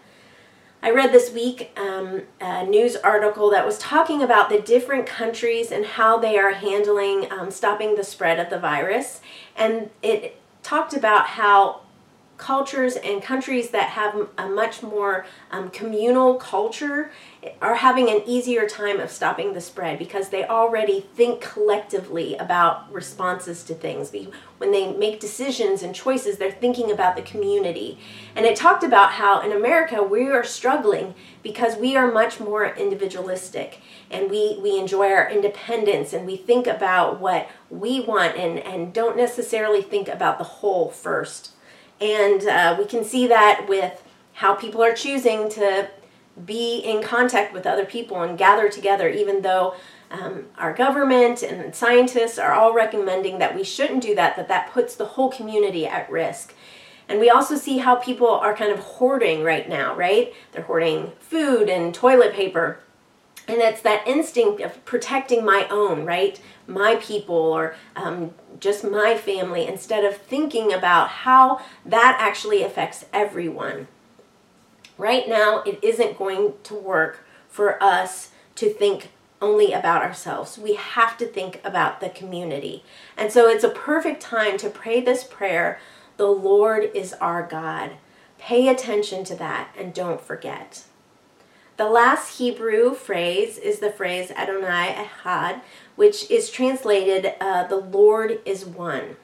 I 0.84 0.90
read 0.90 1.12
this 1.12 1.32
week 1.32 1.78
um, 1.78 2.24
a 2.40 2.66
news 2.66 2.96
article 2.96 3.52
that 3.52 3.66
was 3.66 3.78
talking 3.78 4.24
about 4.24 4.50
the 4.50 4.60
different 4.60 5.06
countries 5.06 5.72
and 5.72 5.86
how 5.86 6.18
they 6.18 6.40
are 6.40 6.54
handling 6.54 7.32
um, 7.32 7.52
stopping 7.52 7.96
the 7.96 8.04
spread 8.04 8.40
of 8.40 8.50
the 8.50 8.58
virus. 8.58 9.22
And 9.56 9.92
it 10.02 10.42
talked 10.64 10.96
about 10.96 11.28
how 11.28 11.82
cultures 12.42 12.96
and 12.96 13.22
countries 13.22 13.70
that 13.70 13.90
have 13.90 14.28
a 14.38 14.50
much 14.50 14.82
more 14.82 15.28
um, 15.52 15.70
communal 15.70 16.36
culture 16.36 17.12
are 17.62 17.76
having 17.76 18.10
an 18.10 18.24
easier 18.26 18.68
time 18.68 19.00
of 19.00 19.12
stopping 19.12 19.54
the 19.54 19.62
spread 19.62 20.00
because 20.00 20.30
they 20.30 20.44
already 20.46 21.02
think 21.16 21.40
collectively 21.40 22.36
about 22.38 22.92
responses 22.92 23.64
to 23.64 23.76
things. 23.76 24.12
When 24.58 24.72
they 24.72 24.92
make 24.92 25.20
decisions 25.20 25.84
and 25.84 25.94
choices, 25.94 26.38
they're 26.38 26.52
thinking 26.52 26.92
about 26.92 27.16
the 27.16 27.22
community. 27.22 28.00
And 28.36 28.44
it 28.46 28.56
talked 28.56 28.84
about 28.84 29.14
how 29.14 29.42
in 29.42 29.52
America 29.52 30.02
we 30.02 30.28
are 30.28 30.44
struggling 30.44 31.14
because 31.44 31.78
we 31.78 31.96
are 31.96 32.12
much 32.12 32.40
more 32.40 32.66
individualistic 32.76 33.82
and 34.10 34.32
we, 34.32 34.60
we 34.62 34.80
enjoy 34.80 35.12
our 35.12 35.30
independence 35.30 36.12
and 36.12 36.26
we 36.26 36.38
think 36.38 36.66
about 36.66 37.20
what 37.20 37.50
we 37.70 38.00
want 38.00 38.36
and, 38.36 38.58
and 38.60 38.94
don't 38.94 39.16
necessarily 39.16 39.84
think 39.84 40.08
about 40.08 40.40
the 40.40 40.44
whole 40.44 40.90
first. 40.90 41.52
And 42.02 42.46
uh, 42.48 42.76
we 42.78 42.86
can 42.86 43.04
see 43.04 43.28
that 43.28 43.68
with 43.70 44.04
how 44.34 44.56
people 44.56 44.84
are 44.84 44.94
choosing 44.94 45.50
to 45.50 45.90
be 46.46 46.80
in 46.80 47.04
contact 47.04 47.54
with 47.54 47.68
other 47.68 47.86
people 47.86 48.22
and 48.22 48.38
gather 48.38 48.70
together, 48.70 49.08
even 49.08 49.42
though 49.42 49.76
um, 50.10 50.46
our 50.58 50.74
government 50.74 51.44
and 51.44 51.76
scientists 51.76 52.40
are 52.40 52.54
all 52.54 52.74
recommending 52.74 53.40
that 53.40 53.56
we 53.56 53.64
shouldn't 53.64 54.02
do 54.02 54.16
that, 54.16 54.36
that 54.36 54.48
that 54.48 54.72
puts 54.72 54.96
the 54.96 55.06
whole 55.06 55.30
community 55.30 55.86
at 55.86 56.10
risk. 56.10 56.56
And 57.08 57.20
we 57.20 57.30
also 57.30 57.56
see 57.56 57.80
how 57.80 57.96
people 57.96 58.30
are 58.30 58.56
kind 58.56 58.72
of 58.72 58.80
hoarding 58.80 59.44
right 59.44 59.68
now, 59.68 59.96
right? 59.96 60.34
They're 60.52 60.64
hoarding 60.64 61.12
food 61.20 61.70
and 61.70 61.94
toilet 61.94 62.34
paper. 62.34 62.80
And 63.48 63.58
it's 63.58 63.82
that 63.82 64.08
instinct 64.08 64.62
of 64.62 64.84
protecting 64.86 65.44
my 65.44 65.68
own, 65.70 66.06
right? 66.06 66.40
My 66.68 66.96
people 66.96 67.36
or 67.36 67.76
um, 67.96 68.34
just 68.60 68.84
my 68.84 69.18
family, 69.18 69.68
instead 69.68 70.06
of 70.06 70.16
thinking 70.16 70.72
about 70.72 71.10
how 71.10 71.62
that 71.86 72.18
actually 72.20 72.64
affects 72.64 73.06
everyone. 73.12 73.88
Right 74.98 75.28
now, 75.28 75.64
it 75.64 75.80
isn't 75.82 76.18
going 76.18 76.54
to 76.64 76.76
work 76.76 77.26
for 77.50 77.82
us 77.84 78.30
to 78.56 78.70
think 78.70 79.10
only 79.42 79.74
about 79.74 80.04
ourselves. 80.04 80.58
We 80.58 80.76
have 80.76 81.18
to 81.18 81.26
think 81.26 81.60
about 81.64 82.00
the 82.00 82.10
community. 82.10 82.84
And 83.18 83.32
so 83.32 83.50
it's 83.50 83.64
a 83.64 83.70
perfect 83.70 84.22
time 84.22 84.58
to 84.60 84.70
pray 84.70 85.02
this 85.02 85.24
prayer 85.24 85.80
The 86.18 86.28
Lord 86.28 86.92
is 86.94 87.14
our 87.14 87.46
God. 87.46 87.94
Pay 88.38 88.68
attention 88.68 89.24
to 89.26 89.36
that 89.36 89.74
and 89.78 89.94
don't 89.94 90.22
forget. 90.22 90.84
The 91.82 91.90
last 91.90 92.38
Hebrew 92.38 92.94
phrase 92.94 93.58
is 93.58 93.80
the 93.80 93.90
phrase 93.90 94.30
Adonai 94.30 94.94
Echad, 95.04 95.62
which 95.96 96.30
is 96.30 96.52
translated 96.52 97.34
uh, 97.42 97.66
the 97.66 97.78
Lord 97.78 98.40
is 98.46 98.64
one. 98.64 99.16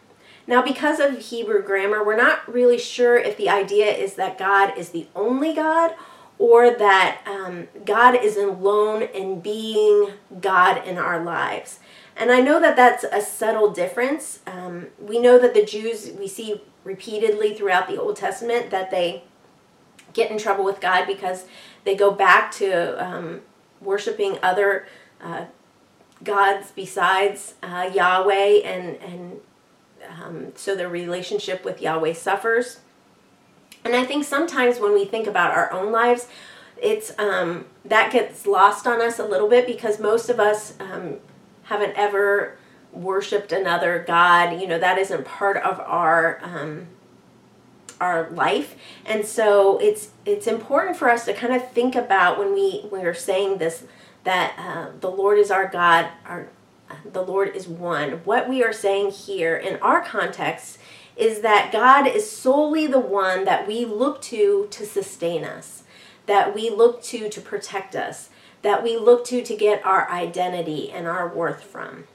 Now, 0.47 0.63
because 0.63 0.99
of 0.99 1.19
Hebrew 1.19 1.61
grammar, 1.61 2.03
we're 2.03 2.17
not 2.17 2.51
really 2.51 2.79
sure 2.79 3.15
if 3.15 3.37
the 3.37 3.47
idea 3.47 3.85
is 3.85 4.15
that 4.15 4.39
God 4.39 4.75
is 4.75 4.89
the 4.89 5.05
only 5.15 5.53
God 5.53 5.93
or 6.39 6.71
that 6.71 7.21
um, 7.27 7.67
God 7.85 8.15
is 8.15 8.37
alone 8.37 9.03
in 9.03 9.39
being 9.39 10.13
God 10.41 10.83
in 10.83 10.97
our 10.97 11.23
lives. 11.23 11.79
And 12.15 12.31
I 12.31 12.39
know 12.39 12.59
that 12.59 12.75
that's 12.75 13.03
a 13.03 13.21
subtle 13.21 13.69
difference. 13.69 14.39
Um, 14.47 14.87
we 14.99 15.19
know 15.19 15.37
that 15.37 15.53
the 15.53 15.63
Jews, 15.63 16.09
we 16.17 16.27
see 16.27 16.63
repeatedly 16.83 17.53
throughout 17.53 17.87
the 17.87 18.01
Old 18.01 18.15
Testament 18.15 18.71
that 18.71 18.89
they 18.89 19.25
get 20.13 20.31
in 20.31 20.39
trouble 20.39 20.65
with 20.65 20.81
God 20.81 21.05
because 21.05 21.45
they 21.83 21.95
go 21.95 22.11
back 22.11 22.51
to 22.53 23.03
um, 23.03 23.41
worshiping 23.81 24.37
other 24.41 24.87
uh, 25.21 25.45
gods 26.23 26.71
besides 26.75 27.55
uh, 27.63 27.89
Yahweh 27.93 28.61
and, 28.63 28.95
and 28.97 29.39
um, 30.09 30.51
so 30.55 30.75
their 30.75 30.89
relationship 30.89 31.63
with 31.63 31.81
Yahweh 31.81 32.13
suffers. 32.13 32.79
And 33.83 33.95
I 33.95 34.03
think 34.03 34.25
sometimes 34.25 34.79
when 34.79 34.93
we 34.93 35.05
think 35.05 35.27
about 35.27 35.53
our 35.53 35.71
own 35.71 35.91
lives, 35.91 36.27
it's 36.81 37.17
um, 37.17 37.65
that 37.85 38.11
gets 38.11 38.45
lost 38.45 38.85
on 38.85 39.01
us 39.01 39.19
a 39.19 39.25
little 39.25 39.49
bit 39.49 39.65
because 39.65 39.99
most 39.99 40.29
of 40.29 40.39
us 40.39 40.73
um, 40.79 41.17
haven't 41.63 41.93
ever 41.95 42.57
worshipped 42.91 43.51
another 43.51 44.03
god. 44.05 44.59
You 44.61 44.67
know 44.67 44.79
that 44.79 44.97
isn't 44.97 45.25
part 45.25 45.57
of 45.57 45.79
our 45.79 46.39
um, 46.43 46.87
our 47.99 48.29
life, 48.31 48.75
and 49.05 49.25
so 49.25 49.77
it's 49.79 50.09
it's 50.25 50.47
important 50.47 50.97
for 50.97 51.09
us 51.09 51.25
to 51.25 51.33
kind 51.33 51.53
of 51.53 51.71
think 51.71 51.95
about 51.95 52.37
when 52.37 52.53
we 52.53 52.85
when 52.89 53.01
we're 53.01 53.13
saying 53.13 53.57
this 53.57 53.83
that 54.23 54.55
uh, 54.57 54.97
the 54.99 55.09
Lord 55.09 55.39
is 55.39 55.51
our 55.51 55.67
God, 55.67 56.09
our 56.25 56.49
the 57.11 57.23
Lord 57.23 57.55
is 57.55 57.67
one. 57.67 58.21
What 58.23 58.47
we 58.47 58.63
are 58.63 58.73
saying 58.73 59.11
here 59.11 59.55
in 59.55 59.77
our 59.81 60.01
context 60.01 60.77
is 61.15 61.41
that 61.41 61.71
God 61.71 62.07
is 62.07 62.29
solely 62.29 62.87
the 62.87 62.99
one 62.99 63.45
that 63.45 63.67
we 63.67 63.85
look 63.85 64.21
to 64.23 64.67
to 64.69 64.85
sustain 64.85 65.43
us, 65.43 65.83
that 66.25 66.53
we 66.53 66.69
look 66.69 67.01
to 67.03 67.29
to 67.29 67.41
protect 67.41 67.95
us, 67.95 68.29
that 68.61 68.83
we 68.83 68.97
look 68.97 69.25
to 69.25 69.41
to 69.41 69.55
get 69.55 69.85
our 69.85 70.09
identity 70.09 70.91
and 70.91 71.07
our 71.07 71.27
worth 71.27 71.63
from. 71.63 72.05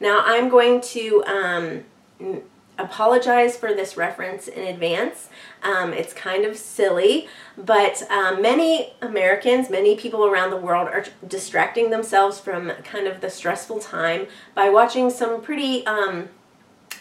Now, 0.00 0.22
I'm 0.24 0.48
going 0.48 0.80
to 0.80 1.24
um, 1.26 2.44
apologize 2.78 3.56
for 3.56 3.74
this 3.74 3.96
reference 3.96 4.48
in 4.48 4.66
advance. 4.66 5.28
Um, 5.62 5.92
it's 5.92 6.12
kind 6.12 6.44
of 6.44 6.56
silly, 6.56 7.28
but 7.56 8.02
um, 8.10 8.42
many 8.42 8.94
Americans, 9.00 9.70
many 9.70 9.96
people 9.96 10.24
around 10.24 10.50
the 10.50 10.56
world 10.56 10.88
are 10.88 11.04
distracting 11.26 11.90
themselves 11.90 12.40
from 12.40 12.70
kind 12.82 13.06
of 13.06 13.20
the 13.20 13.30
stressful 13.30 13.78
time 13.78 14.26
by 14.54 14.70
watching 14.70 15.10
some 15.10 15.40
pretty 15.40 15.86
um, 15.86 16.28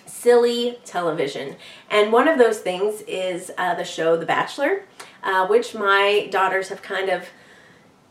silly 0.06 0.78
television. 0.86 1.56
And 1.90 2.12
one 2.12 2.28
of 2.28 2.38
those 2.38 2.60
things 2.60 3.01
is 3.08 3.51
uh, 3.58 3.75
the 3.75 3.86
show 3.86 4.18
The 4.18 4.25
Bachelor, 4.25 4.84
uh, 5.24 5.48
which 5.48 5.74
my 5.74 6.28
daughters 6.32 6.70
have 6.70 6.82
kind 6.82 7.10
of 7.10 7.25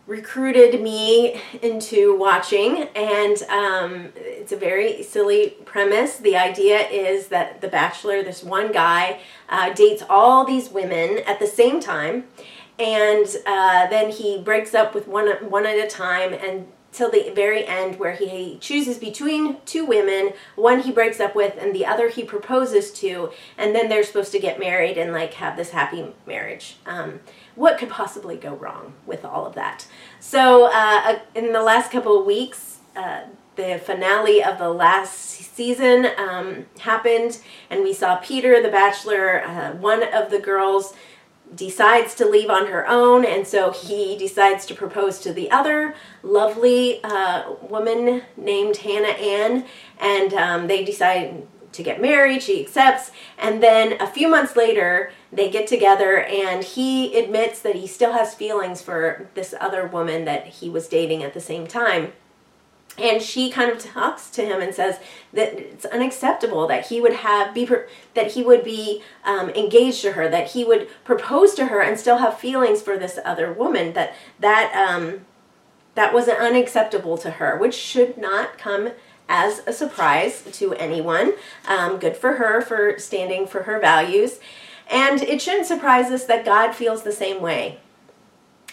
recruited 0.06 0.80
me 0.80 1.40
into 1.62 2.16
watching, 2.16 2.88
and 2.96 3.42
um, 3.44 4.12
it's 4.16 4.52
a 4.52 4.56
very 4.56 5.02
silly 5.02 5.50
premise. 5.64 6.16
The 6.16 6.36
idea 6.36 6.80
is 6.88 7.28
that 7.28 7.60
The 7.60 7.68
Bachelor, 7.68 8.22
this 8.22 8.42
one 8.42 8.72
guy, 8.72 9.20
uh, 9.48 9.72
dates 9.72 10.02
all 10.08 10.44
these 10.44 10.68
women 10.68 11.18
at 11.26 11.38
the 11.38 11.46
same 11.46 11.80
time, 11.80 12.24
and 12.78 13.26
uh, 13.46 13.86
then 13.88 14.10
he 14.10 14.40
breaks 14.40 14.74
up 14.74 14.94
with 14.94 15.06
one 15.06 15.28
one 15.48 15.66
at 15.66 15.76
a 15.76 15.86
time 15.86 16.32
and 16.32 16.66
till 16.92 17.10
the 17.10 17.30
very 17.34 17.64
end 17.66 17.98
where 17.98 18.14
he 18.14 18.58
chooses 18.60 18.98
between 18.98 19.58
two 19.64 19.84
women 19.84 20.32
one 20.56 20.80
he 20.80 20.90
breaks 20.90 21.20
up 21.20 21.36
with 21.36 21.56
and 21.58 21.74
the 21.74 21.86
other 21.86 22.08
he 22.08 22.24
proposes 22.24 22.90
to 22.90 23.30
and 23.56 23.74
then 23.74 23.88
they're 23.88 24.02
supposed 24.02 24.32
to 24.32 24.40
get 24.40 24.58
married 24.58 24.98
and 24.98 25.12
like 25.12 25.34
have 25.34 25.56
this 25.56 25.70
happy 25.70 26.12
marriage 26.26 26.76
um, 26.86 27.20
what 27.54 27.78
could 27.78 27.88
possibly 27.88 28.36
go 28.36 28.54
wrong 28.54 28.94
with 29.06 29.24
all 29.24 29.46
of 29.46 29.54
that? 29.54 29.86
So, 30.18 30.66
uh, 30.66 30.70
uh, 31.04 31.18
in 31.34 31.52
the 31.52 31.62
last 31.62 31.90
couple 31.90 32.18
of 32.18 32.26
weeks, 32.26 32.78
uh, 32.96 33.22
the 33.56 33.80
finale 33.84 34.42
of 34.42 34.58
the 34.58 34.70
last 34.70 35.14
season 35.14 36.08
um, 36.16 36.66
happened, 36.80 37.40
and 37.68 37.82
we 37.82 37.92
saw 37.92 38.16
Peter, 38.16 38.62
the 38.62 38.70
bachelor, 38.70 39.42
uh, 39.42 39.72
one 39.72 40.02
of 40.14 40.30
the 40.30 40.38
girls 40.38 40.94
decides 41.54 42.14
to 42.14 42.24
leave 42.24 42.48
on 42.48 42.68
her 42.68 42.86
own, 42.86 43.24
and 43.24 43.46
so 43.46 43.72
he 43.72 44.16
decides 44.16 44.64
to 44.66 44.74
propose 44.74 45.18
to 45.18 45.32
the 45.32 45.50
other 45.50 45.94
lovely 46.22 47.02
uh, 47.02 47.52
woman 47.68 48.22
named 48.36 48.76
Hannah 48.78 49.08
Ann, 49.08 49.66
and 49.98 50.32
um, 50.34 50.66
they 50.68 50.84
decide 50.84 51.46
to 51.72 51.82
get 51.82 52.00
married. 52.00 52.42
She 52.42 52.60
accepts, 52.60 53.10
and 53.38 53.62
then 53.62 54.00
a 54.00 54.06
few 54.06 54.28
months 54.28 54.56
later, 54.56 55.12
they 55.32 55.50
get 55.50 55.66
together, 55.68 56.20
and 56.22 56.64
he 56.64 57.16
admits 57.16 57.60
that 57.62 57.76
he 57.76 57.86
still 57.86 58.12
has 58.12 58.34
feelings 58.34 58.82
for 58.82 59.28
this 59.34 59.54
other 59.60 59.86
woman 59.86 60.24
that 60.24 60.46
he 60.46 60.68
was 60.68 60.88
dating 60.88 61.22
at 61.22 61.34
the 61.34 61.40
same 61.40 61.66
time. 61.66 62.12
and 62.98 63.22
she 63.22 63.50
kind 63.50 63.70
of 63.70 63.78
talks 63.78 64.30
to 64.30 64.44
him 64.44 64.60
and 64.60 64.74
says 64.74 64.98
that 65.32 65.58
it's 65.58 65.84
unacceptable 65.86 66.66
that 66.66 66.86
he 66.88 67.00
would 67.00 67.12
have 67.14 67.54
be 67.54 67.68
that 68.14 68.32
he 68.32 68.42
would 68.42 68.64
be 68.64 69.02
um, 69.24 69.48
engaged 69.50 70.02
to 70.02 70.12
her 70.12 70.28
that 70.28 70.50
he 70.50 70.64
would 70.64 70.88
propose 71.04 71.54
to 71.54 71.66
her 71.66 71.80
and 71.80 71.98
still 71.98 72.18
have 72.18 72.38
feelings 72.38 72.82
for 72.82 72.98
this 72.98 73.18
other 73.24 73.52
woman 73.52 73.92
that 73.92 74.14
that 74.40 74.72
um, 74.74 75.20
that 75.94 76.12
wasn't 76.12 76.38
unacceptable 76.38 77.16
to 77.16 77.30
her 77.32 77.56
which 77.56 77.74
should 77.74 78.18
not 78.18 78.58
come 78.58 78.90
as 79.30 79.62
a 79.66 79.72
surprise 79.72 80.42
to 80.52 80.74
anyone 80.74 81.32
um, 81.66 81.98
good 81.98 82.16
for 82.16 82.34
her 82.34 82.60
for 82.60 82.98
standing 82.98 83.46
for 83.46 83.62
her 83.62 83.80
values 83.80 84.40
and 84.90 85.22
it 85.22 85.40
shouldn't 85.40 85.66
surprise 85.66 86.10
us 86.10 86.24
that 86.26 86.44
god 86.44 86.72
feels 86.72 87.02
the 87.02 87.12
same 87.12 87.40
way 87.40 87.78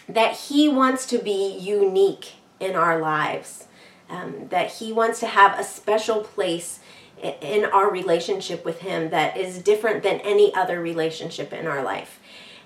that 0.09 0.35
he 0.35 0.67
wants 0.67 1.05
to 1.05 1.17
be 1.17 1.57
unique 1.57 2.33
in 2.59 2.75
our 2.75 2.99
lives 2.99 3.67
um, 4.09 4.47
that 4.49 4.71
He 4.73 4.91
wants 4.91 5.19
to 5.19 5.27
have 5.27 5.57
a 5.59 5.63
special 5.63 6.21
place 6.21 6.79
in 7.21 7.65
our 7.65 7.89
relationship 7.89 8.63
with 8.63 8.79
Him 8.79 9.09
that 9.09 9.37
is 9.37 9.61
different 9.61 10.03
than 10.03 10.19
any 10.21 10.53
other 10.53 10.81
relationship 10.81 11.51
in 11.51 11.67
our 11.67 11.83
life. 11.83 12.16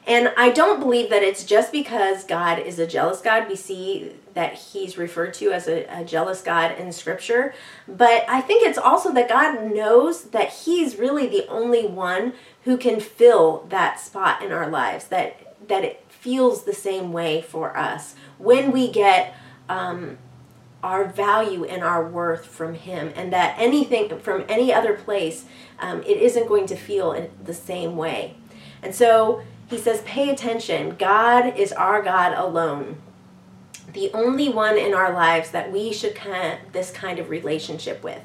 And 0.08 0.34
I 0.36 0.50
don't 0.50 0.80
believe 0.80 1.10
that 1.12 1.22
it's 1.22 1.44
just 1.44 1.72
because 1.72 2.24
God 2.24 2.60
is 2.60 2.80
a 2.80 2.88
jealous 2.88 3.22
God. 3.22 3.48
We 3.48 3.56
see 3.56 4.14
that 4.34 4.56
He's 4.56 4.98
referred 4.98 5.34
to 5.36 5.52
as 5.52 5.68
a, 5.68 5.86
a 5.86 6.04
jealous 6.04 6.42
God 6.42 6.78
in 6.78 6.92
Scripture. 6.92 7.54
But 7.88 8.26
I 8.28 8.42
think 8.42 8.64
it's 8.64 8.78
also 8.78 9.14
that 9.14 9.30
God 9.30 9.72
knows 9.72 10.24
that 10.32 10.50
He's 10.50 10.96
really 10.96 11.28
the 11.28 11.48
only 11.48 11.86
one 11.86 12.34
who 12.64 12.78
can 12.78 13.00
fill 13.00 13.66
that 13.70 14.00
spot 14.00 14.42
in 14.42 14.52
our 14.52 14.70
lives, 14.70 15.08
that, 15.08 15.68
that 15.68 15.84
it 15.84 16.04
feels 16.10 16.64
the 16.64 16.74
same 16.74 17.12
way 17.14 17.42
for 17.42 17.78
us. 17.78 18.16
When 18.40 18.72
we 18.72 18.92
get 18.92 19.36
um, 19.70 20.18
our 20.82 21.06
value 21.06 21.64
and 21.64 21.84
our 21.84 22.08
worth 22.08 22.48
from 22.48 22.74
Him, 22.74 23.14
and 23.16 23.32
that 23.34 23.56
anything 23.60 24.18
from 24.20 24.46
any 24.50 24.74
other 24.74 24.94
place, 24.94 25.46
um, 25.80 26.02
it 26.02 26.18
isn't 26.18 26.48
going 26.48 26.66
to 26.68 26.76
feel 26.76 27.30
the 27.44 27.54
same 27.54 27.98
way. 27.98 28.36
And 28.82 28.96
so 28.96 29.44
he 29.72 29.78
says, 29.78 30.02
pay 30.02 30.30
attention. 30.30 30.98
God 31.00 31.58
is 31.58 31.72
our 31.72 32.02
God 32.02 32.34
alone. 32.34 32.98
The 33.94 34.12
only 34.14 34.50
one 34.50 34.78
in 34.78 34.94
our 34.94 35.14
lives 35.14 35.52
that 35.52 35.72
we 35.72 35.94
should 35.94 36.20
this 36.74 36.92
kind 36.92 37.20
of 37.20 37.30
relationship 37.30 38.04
with. 38.04 38.22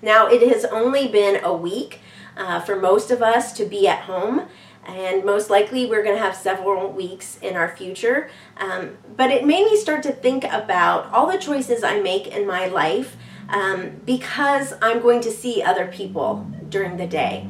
Now, 0.00 0.28
it 0.28 0.46
has 0.48 0.64
only 0.64 1.08
been 1.08 1.44
a 1.44 1.52
week 1.52 1.98
uh, 2.36 2.60
for 2.60 2.76
most 2.76 3.10
of 3.10 3.20
us 3.20 3.52
to 3.54 3.64
be 3.64 3.88
at 3.88 4.02
home 4.02 4.48
and 4.86 5.24
most 5.24 5.50
likely 5.50 5.86
we're 5.86 6.04
going 6.04 6.16
to 6.16 6.22
have 6.22 6.36
several 6.36 6.90
weeks 6.90 7.38
in 7.42 7.56
our 7.56 7.76
future. 7.76 8.30
Um, 8.56 8.96
but 9.16 9.30
it 9.30 9.44
made 9.44 9.64
me 9.66 9.76
start 9.76 10.04
to 10.04 10.12
think 10.12 10.44
about 10.44 11.12
all 11.12 11.30
the 11.30 11.38
choices 11.38 11.82
I 11.82 12.00
make 12.00 12.28
in 12.28 12.46
my 12.46 12.66
life 12.66 13.16
um, 13.48 14.00
because 14.06 14.72
I'm 14.80 15.00
going 15.00 15.20
to 15.22 15.30
see 15.30 15.62
other 15.62 15.88
people 15.88 16.46
during 16.68 16.96
the 16.96 17.06
day. 17.06 17.48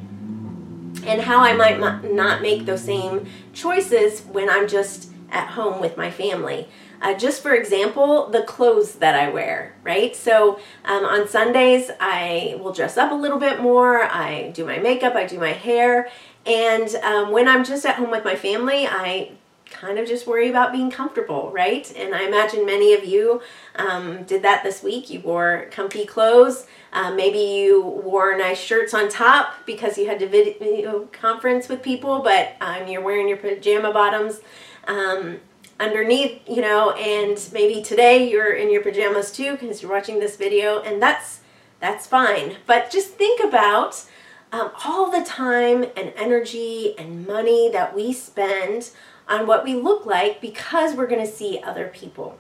And 1.06 1.22
how 1.22 1.40
I 1.40 1.54
might 1.54 1.80
not 2.12 2.42
make 2.42 2.66
those 2.66 2.84
same 2.84 3.26
choices 3.52 4.22
when 4.22 4.50
I'm 4.50 4.68
just 4.68 5.10
at 5.30 5.48
home 5.48 5.80
with 5.80 5.96
my 5.96 6.10
family. 6.10 6.68
Uh, 7.02 7.14
just 7.14 7.42
for 7.42 7.54
example, 7.54 8.28
the 8.28 8.42
clothes 8.42 8.96
that 8.96 9.14
I 9.14 9.30
wear, 9.30 9.74
right? 9.82 10.14
So 10.14 10.60
um, 10.84 11.04
on 11.04 11.26
Sundays, 11.28 11.90
I 11.98 12.58
will 12.60 12.72
dress 12.72 12.98
up 12.98 13.10
a 13.10 13.14
little 13.14 13.38
bit 13.38 13.60
more. 13.60 14.02
I 14.02 14.50
do 14.50 14.66
my 14.66 14.78
makeup, 14.78 15.14
I 15.14 15.24
do 15.24 15.38
my 15.38 15.52
hair, 15.52 16.10
and 16.44 16.94
um, 16.96 17.32
when 17.32 17.48
I'm 17.48 17.64
just 17.64 17.86
at 17.86 17.96
home 17.96 18.10
with 18.10 18.24
my 18.24 18.36
family, 18.36 18.86
I 18.86 19.32
kind 19.70 19.98
of 19.98 20.06
just 20.06 20.26
worry 20.26 20.50
about 20.50 20.72
being 20.72 20.90
comfortable, 20.90 21.50
right? 21.52 21.90
And 21.96 22.14
I 22.14 22.26
imagine 22.26 22.66
many 22.66 22.92
of 22.92 23.04
you 23.04 23.40
um, 23.76 24.24
did 24.24 24.42
that 24.42 24.62
this 24.62 24.82
week. 24.82 25.10
You 25.10 25.20
wore 25.20 25.68
comfy 25.70 26.04
clothes. 26.04 26.66
Uh, 26.92 27.12
maybe 27.12 27.38
you 27.38 27.80
wore 27.80 28.36
nice 28.36 28.58
shirts 28.60 28.92
on 28.92 29.08
top 29.08 29.64
because 29.64 29.96
you 29.96 30.06
had 30.06 30.18
to 30.18 30.28
video 30.28 31.08
conference 31.12 31.68
with 31.68 31.82
people, 31.82 32.20
but 32.20 32.56
um, 32.60 32.88
you're 32.88 33.00
wearing 33.00 33.28
your 33.28 33.36
pajama 33.36 33.92
bottoms 33.92 34.40
um, 34.88 35.38
underneath, 35.78 36.40
you 36.48 36.60
know, 36.60 36.90
and 36.92 37.48
maybe 37.52 37.82
today 37.82 38.28
you're 38.28 38.52
in 38.52 38.72
your 38.72 38.82
pajamas 38.82 39.30
too 39.30 39.52
because 39.52 39.82
you're 39.82 39.90
watching 39.90 40.18
this 40.18 40.36
video, 40.36 40.82
and 40.82 41.00
that's 41.00 41.40
that's 41.78 42.06
fine. 42.06 42.56
But 42.66 42.90
just 42.90 43.14
think 43.14 43.42
about 43.42 44.04
um, 44.52 44.70
all 44.84 45.10
the 45.10 45.24
time 45.24 45.84
and 45.96 46.12
energy 46.16 46.94
and 46.98 47.26
money 47.26 47.70
that 47.72 47.94
we 47.94 48.12
spend 48.12 48.90
on 49.30 49.46
what 49.46 49.64
we 49.64 49.74
look 49.74 50.04
like 50.04 50.40
because 50.40 50.94
we're 50.94 51.06
going 51.06 51.24
to 51.24 51.32
see 51.32 51.60
other 51.64 51.88
people. 51.88 52.38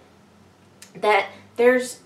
That 0.94 1.28
there's 1.56 2.00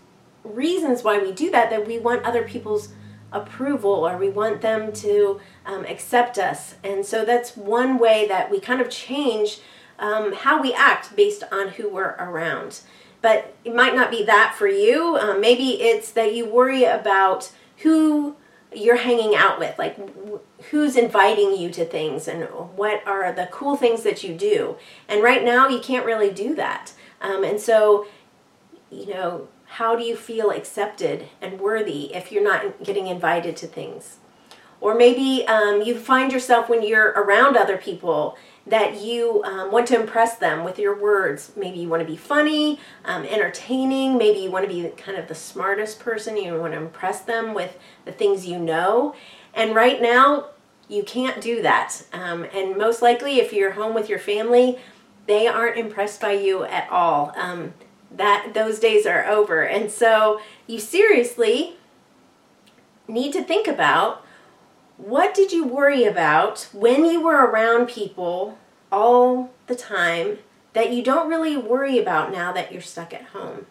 reasons 0.44 1.02
why 1.02 1.18
we 1.18 1.32
do 1.32 1.50
that, 1.50 1.70
that 1.70 1.86
we 1.86 1.98
want 1.98 2.24
other 2.24 2.42
people's 2.42 2.90
approval 3.32 3.90
or 3.90 4.16
we 4.16 4.28
want 4.28 4.60
them 4.60 4.92
to 4.92 5.40
um, 5.66 5.84
accept 5.86 6.38
us. 6.38 6.76
And 6.84 7.04
so 7.04 7.24
that's 7.24 7.56
one 7.56 7.98
way 7.98 8.28
that 8.28 8.50
we 8.50 8.60
kind 8.60 8.80
of 8.80 8.90
change 8.90 9.60
um, 9.98 10.32
how 10.32 10.60
we 10.60 10.72
act 10.74 11.16
based 11.16 11.42
on 11.50 11.68
who 11.68 11.88
we're 11.88 12.14
around. 12.18 12.80
But 13.22 13.54
it 13.64 13.74
might 13.74 13.94
not 13.94 14.10
be 14.10 14.22
that 14.24 14.54
for 14.56 14.68
you. 14.68 15.16
Um, 15.16 15.40
maybe 15.40 15.80
it's 15.80 16.12
that 16.12 16.34
you 16.34 16.46
worry 16.46 16.84
about 16.84 17.50
who 17.78 18.36
you're 18.76 18.96
hanging 18.96 19.34
out 19.34 19.58
with 19.58 19.78
like 19.78 19.98
who's 20.70 20.96
inviting 20.96 21.56
you 21.56 21.70
to 21.70 21.84
things 21.84 22.28
and 22.28 22.44
what 22.76 23.06
are 23.06 23.32
the 23.32 23.48
cool 23.50 23.76
things 23.76 24.02
that 24.02 24.22
you 24.22 24.34
do? 24.34 24.76
And 25.08 25.22
right 25.22 25.44
now 25.44 25.68
you 25.68 25.80
can't 25.80 26.06
really 26.06 26.30
do 26.32 26.54
that. 26.54 26.92
Um, 27.20 27.44
and 27.44 27.60
so 27.60 28.06
you 28.90 29.06
know 29.06 29.48
how 29.66 29.96
do 29.96 30.04
you 30.04 30.16
feel 30.16 30.50
accepted 30.50 31.28
and 31.40 31.60
worthy 31.60 32.14
if 32.14 32.30
you're 32.30 32.44
not 32.44 32.82
getting 32.84 33.06
invited 33.06 33.56
to 33.58 33.66
things? 33.66 34.18
Or 34.80 34.94
maybe 34.94 35.46
um, 35.46 35.82
you 35.82 35.98
find 35.98 36.30
yourself 36.30 36.68
when 36.68 36.86
you're 36.86 37.08
around 37.10 37.56
other 37.56 37.78
people 37.78 38.36
that 38.66 39.02
you 39.02 39.42
um, 39.44 39.70
want 39.70 39.86
to 39.88 40.00
impress 40.00 40.36
them 40.36 40.64
with 40.64 40.78
your 40.78 40.98
words. 40.98 41.52
Maybe 41.54 41.80
you 41.80 41.88
want 41.88 42.00
to 42.00 42.08
be 42.08 42.16
funny, 42.16 42.80
um, 43.04 43.24
entertaining. 43.24 44.16
Maybe 44.16 44.40
you 44.40 44.50
want 44.50 44.68
to 44.68 44.74
be 44.74 44.88
kind 44.96 45.18
of 45.18 45.28
the 45.28 45.34
smartest 45.34 46.00
person. 46.00 46.36
You 46.36 46.58
want 46.58 46.72
to 46.72 46.78
impress 46.78 47.20
them 47.20 47.52
with 47.52 47.76
the 48.04 48.12
things 48.12 48.46
you 48.46 48.58
know. 48.58 49.14
And 49.52 49.74
right 49.74 50.00
now, 50.00 50.46
you 50.88 51.02
can't 51.02 51.40
do 51.40 51.62
that. 51.62 52.02
Um, 52.12 52.46
and 52.54 52.76
most 52.76 53.02
likely, 53.02 53.38
if 53.38 53.52
you're 53.52 53.72
home 53.72 53.94
with 53.94 54.08
your 54.08 54.18
family, 54.18 54.78
they 55.26 55.46
aren't 55.46 55.78
impressed 55.78 56.20
by 56.20 56.32
you 56.32 56.64
at 56.64 56.88
all. 56.90 57.32
Um, 57.36 57.74
that 58.10 58.52
those 58.54 58.78
days 58.78 59.06
are 59.06 59.26
over. 59.26 59.62
And 59.62 59.90
so 59.90 60.40
you 60.66 60.78
seriously 60.78 61.76
need 63.08 63.32
to 63.32 63.42
think 63.42 63.66
about 63.66 64.24
what 64.96 65.34
did 65.34 65.52
you 65.52 65.66
worry 65.66 66.04
about 66.04 66.68
when 66.72 67.04
you 67.04 67.20
were 67.20 67.44
around 67.46 67.88
people 67.88 68.58
all 68.92 69.50
the 69.66 69.74
time 69.74 70.38
that 70.72 70.92
you 70.92 71.02
don't 71.02 71.28
really 71.28 71.56
worry 71.56 71.98
about 71.98 72.32
now 72.32 72.52
that 72.52 72.72
you're 72.72 72.80
stuck 72.80 73.12
at 73.12 73.26
home? 73.26 73.66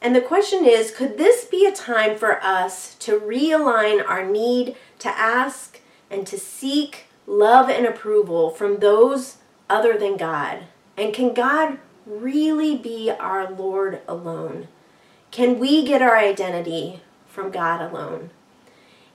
And 0.00 0.14
the 0.14 0.20
question 0.20 0.64
is 0.64 0.90
could 0.90 1.18
this 1.18 1.44
be 1.44 1.66
a 1.66 1.72
time 1.72 2.16
for 2.18 2.42
us 2.42 2.94
to 2.96 3.20
realign 3.20 4.06
our 4.06 4.24
need 4.24 4.76
to 5.00 5.08
ask 5.08 5.80
and 6.10 6.26
to 6.26 6.38
seek 6.38 7.06
love 7.26 7.68
and 7.68 7.86
approval 7.86 8.50
from 8.50 8.78
those 8.78 9.38
other 9.68 9.96
than 9.96 10.16
God? 10.16 10.64
And 10.96 11.14
can 11.14 11.34
God 11.34 11.78
really 12.06 12.76
be 12.76 13.10
our 13.10 13.50
Lord 13.50 14.00
alone? 14.06 14.68
Can 15.30 15.58
we 15.58 15.84
get 15.86 16.02
our 16.02 16.16
identity 16.16 17.00
from 17.26 17.50
God 17.50 17.80
alone? 17.80 18.30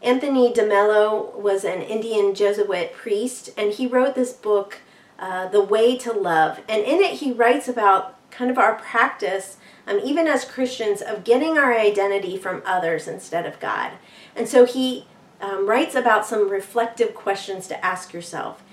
Anthony 0.01 0.53
DeMello 0.53 1.35
was 1.35 1.63
an 1.63 1.81
Indian 1.81 2.35
Jesuit 2.35 2.93
priest, 2.93 3.49
and 3.57 3.73
he 3.73 3.87
wrote 3.87 4.15
this 4.15 4.31
book, 4.31 4.79
uh, 5.17 5.47
The 5.47 5.61
Way 5.61 5.97
to 5.97 6.13
Love. 6.13 6.59
And 6.69 6.83
in 6.83 7.01
it, 7.01 7.13
he 7.13 7.31
writes 7.31 7.67
about 7.67 8.15
kind 8.29 8.51
of 8.51 8.57
our 8.57 8.75
practice, 8.75 9.57
um, 9.87 9.99
even 10.03 10.27
as 10.27 10.45
Christians, 10.45 11.01
of 11.01 11.23
getting 11.23 11.57
our 11.57 11.73
identity 11.73 12.37
from 12.37 12.61
others 12.65 13.07
instead 13.07 13.45
of 13.45 13.59
God. 13.59 13.93
And 14.35 14.47
so 14.47 14.65
he 14.65 15.07
um, 15.41 15.67
writes 15.67 15.95
about 15.95 16.25
some 16.25 16.49
reflective 16.49 17.15
questions 17.15 17.67
to 17.67 17.85
ask 17.85 18.13
yourself. 18.13 18.63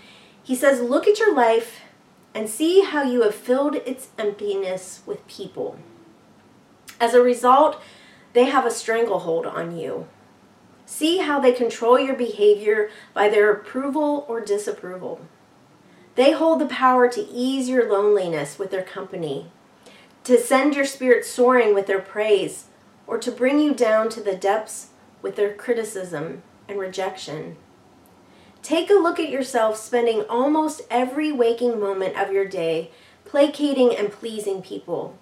He 0.42 0.54
says, 0.54 0.80
Look 0.80 1.06
at 1.06 1.18
your 1.18 1.34
life 1.34 1.80
and 2.34 2.48
see 2.48 2.82
how 2.82 3.02
you 3.02 3.22
have 3.22 3.34
filled 3.34 3.76
its 3.76 4.08
emptiness 4.18 5.02
with 5.06 5.26
people. 5.26 5.78
As 7.00 7.14
a 7.14 7.22
result, 7.22 7.80
they 8.34 8.44
have 8.46 8.66
a 8.66 8.70
stranglehold 8.70 9.46
on 9.46 9.76
you. 9.76 10.08
See 10.86 11.18
how 11.18 11.40
they 11.40 11.52
control 11.52 11.98
your 11.98 12.14
behavior 12.14 12.90
by 13.12 13.28
their 13.28 13.50
approval 13.50 14.24
or 14.28 14.40
disapproval. 14.40 15.20
They 16.14 16.32
hold 16.32 16.60
the 16.60 16.66
power 16.66 17.08
to 17.08 17.28
ease 17.28 17.68
your 17.68 17.90
loneliness 17.90 18.58
with 18.58 18.70
their 18.70 18.82
company, 18.82 19.50
to 20.24 20.38
send 20.38 20.76
your 20.76 20.84
spirit 20.84 21.24
soaring 21.24 21.74
with 21.74 21.86
their 21.86 22.00
praise, 22.00 22.66
or 23.06 23.18
to 23.18 23.32
bring 23.32 23.58
you 23.58 23.74
down 23.74 24.08
to 24.10 24.20
the 24.20 24.36
depths 24.36 24.88
with 25.22 25.36
their 25.36 25.52
criticism 25.54 26.42
and 26.68 26.78
rejection. 26.78 27.56
Take 28.62 28.88
a 28.90 28.94
look 28.94 29.20
at 29.20 29.28
yourself 29.28 29.76
spending 29.76 30.22
almost 30.22 30.82
every 30.90 31.32
waking 31.32 31.80
moment 31.80 32.16
of 32.16 32.32
your 32.32 32.46
day 32.46 32.90
placating 33.24 33.94
and 33.94 34.12
pleasing 34.12 34.62
people. 34.62 35.18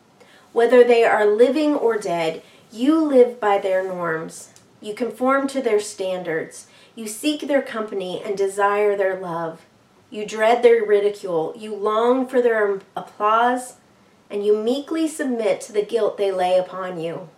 Whether 0.53 0.85
they 0.85 1.03
are 1.05 1.27
living 1.27 1.75
or 1.75 1.97
dead, 1.99 2.43
You 2.71 3.05
live 3.05 3.39
by 3.39 3.59
their 3.59 3.83
norms. 3.83 4.52
You 4.83 4.95
conform 4.95 5.47
to 5.49 5.63
their 5.63 5.79
standards. 5.79 6.67
You 6.97 7.07
seek 7.07 7.43
their 7.43 7.63
company 7.63 8.21
and 8.21 8.37
desire 8.37 8.97
their 8.97 9.19
love. 9.19 9.65
You 10.11 10.27
dread 10.27 10.63
their 10.63 10.85
ridicule. 10.85 11.55
You 11.57 11.75
long 11.75 12.27
for 12.27 12.43
their 12.43 12.81
applause, 12.97 13.77
and 14.29 14.45
you 14.45 14.57
meekly 14.57 15.07
submit 15.07 15.61
to 15.63 15.73
the 15.73 15.85
guilt 15.85 16.19
they 16.19 16.33
lay 16.33 16.59
upon 16.59 16.99
you. 16.99 17.29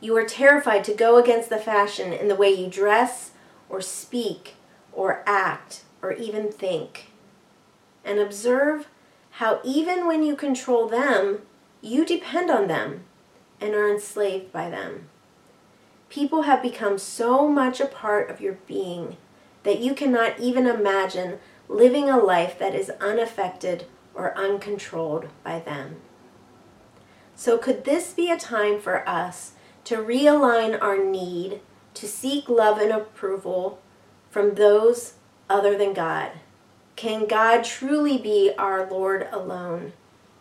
You 0.00 0.16
are 0.16 0.24
terrified 0.24 0.84
to 0.84 0.94
go 0.94 1.16
against 1.18 1.50
the 1.50 1.58
fashion 1.58 2.12
in 2.12 2.28
the 2.28 2.36
way 2.36 2.50
you 2.50 2.68
dress, 2.68 3.32
or 3.68 3.80
speak, 3.80 4.54
or 4.92 5.24
act, 5.26 5.82
or 6.00 6.12
even 6.12 6.52
think. 6.52 7.10
And 8.04 8.20
observe 8.20 8.86
how, 9.32 9.60
even 9.64 10.06
when 10.06 10.22
you 10.22 10.36
control 10.36 10.88
them, 10.88 11.42
you 11.82 12.04
depend 12.04 12.50
on 12.50 12.68
them 12.68 13.02
and 13.60 13.74
are 13.74 13.90
enslaved 13.90 14.52
by 14.52 14.70
them. 14.70 15.08
People 16.08 16.42
have 16.42 16.62
become 16.62 16.98
so 16.98 17.48
much 17.48 17.80
a 17.80 17.86
part 17.86 18.30
of 18.30 18.40
your 18.40 18.54
being 18.66 19.16
that 19.62 19.80
you 19.80 19.94
cannot 19.94 20.38
even 20.40 20.66
imagine 20.66 21.38
living 21.68 22.08
a 22.08 22.18
life 22.18 22.58
that 22.58 22.74
is 22.74 22.90
unaffected 23.00 23.84
or 24.14 24.36
uncontrolled 24.36 25.28
by 25.44 25.60
them. 25.60 25.96
So, 27.36 27.58
could 27.58 27.84
this 27.84 28.12
be 28.12 28.30
a 28.30 28.38
time 28.38 28.80
for 28.80 29.08
us 29.08 29.52
to 29.84 29.96
realign 29.96 30.80
our 30.80 31.02
need 31.04 31.60
to 31.94 32.08
seek 32.08 32.48
love 32.48 32.78
and 32.78 32.90
approval 32.90 33.80
from 34.30 34.54
those 34.54 35.14
other 35.48 35.78
than 35.78 35.92
God? 35.92 36.32
Can 36.96 37.26
God 37.26 37.62
truly 37.62 38.18
be 38.18 38.52
our 38.58 38.90
Lord 38.90 39.28
alone? 39.30 39.92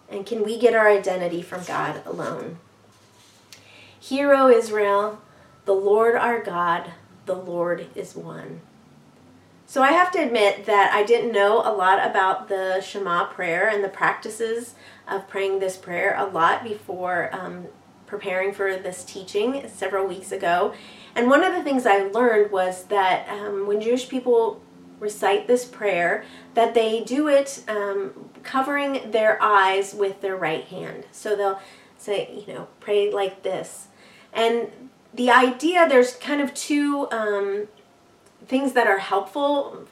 And 0.10 0.26
can 0.26 0.44
we 0.44 0.58
get 0.58 0.74
our 0.74 0.90
identity 0.90 1.42
from 1.42 1.64
God 1.66 2.02
alone? 2.06 2.58
Hear, 4.00 4.34
O 4.34 4.50
Israel, 4.50 5.22
the 5.68 5.74
Lord 5.74 6.16
our 6.16 6.42
God, 6.42 6.92
the 7.26 7.36
Lord 7.36 7.88
is 7.94 8.16
one. 8.16 8.62
So 9.66 9.84
I 9.84 9.92
have 9.92 10.12
to 10.14 10.20
admit 10.20 10.66
that 10.66 10.94
I 10.94 11.04
didn't 11.04 11.34
know 11.34 11.60
a 11.60 11.76
lot 11.76 12.10
about 12.10 12.48
the 12.48 12.80
Shema 12.80 13.26
prayer 13.26 13.68
and 13.68 13.84
the 13.84 13.90
practices 13.90 14.76
of 15.10 15.28
praying 15.28 15.60
this 15.60 15.76
prayer 15.76 16.16
a 16.18 16.26
lot 16.26 16.64
before 16.64 17.30
um, 17.34 17.68
preparing 18.06 18.54
for 18.54 18.78
this 18.78 19.04
teaching 19.04 19.68
several 19.68 20.08
weeks 20.08 20.32
ago. 20.32 20.74
And 21.14 21.30
one 21.30 21.44
of 21.44 21.54
the 21.54 21.64
things 21.64 21.86
I 21.86 22.04
learned 22.04 22.50
was 22.50 22.86
that 22.86 23.28
um, 23.28 23.68
when 23.68 23.82
Jewish 23.82 24.08
people 24.08 24.62
recite 25.02 25.48
this 25.48 25.66
prayer, 25.66 26.24
that 26.54 26.76
they 26.76 27.04
do 27.04 27.28
it 27.28 27.62
um, 27.68 28.30
covering 28.42 29.12
their 29.12 29.38
eyes 29.44 29.94
with 29.94 30.22
their 30.22 30.38
right 30.38 30.64
hand. 30.64 31.08
So 31.12 31.36
they'll 31.36 31.60
say, 31.98 32.42
you 32.48 32.54
know, 32.54 32.70
pray 32.80 33.12
like 33.12 33.44
this. 33.44 33.88
And 34.32 34.70
the 35.13 35.32
idea, 35.32 35.88
there's 35.88 36.15
kind 36.15 36.41
of 36.41 36.54
two 36.54 37.10
um, 37.12 37.67
things 38.46 38.74
that 38.74 38.88
are 38.88 39.00
helpful 39.00 39.88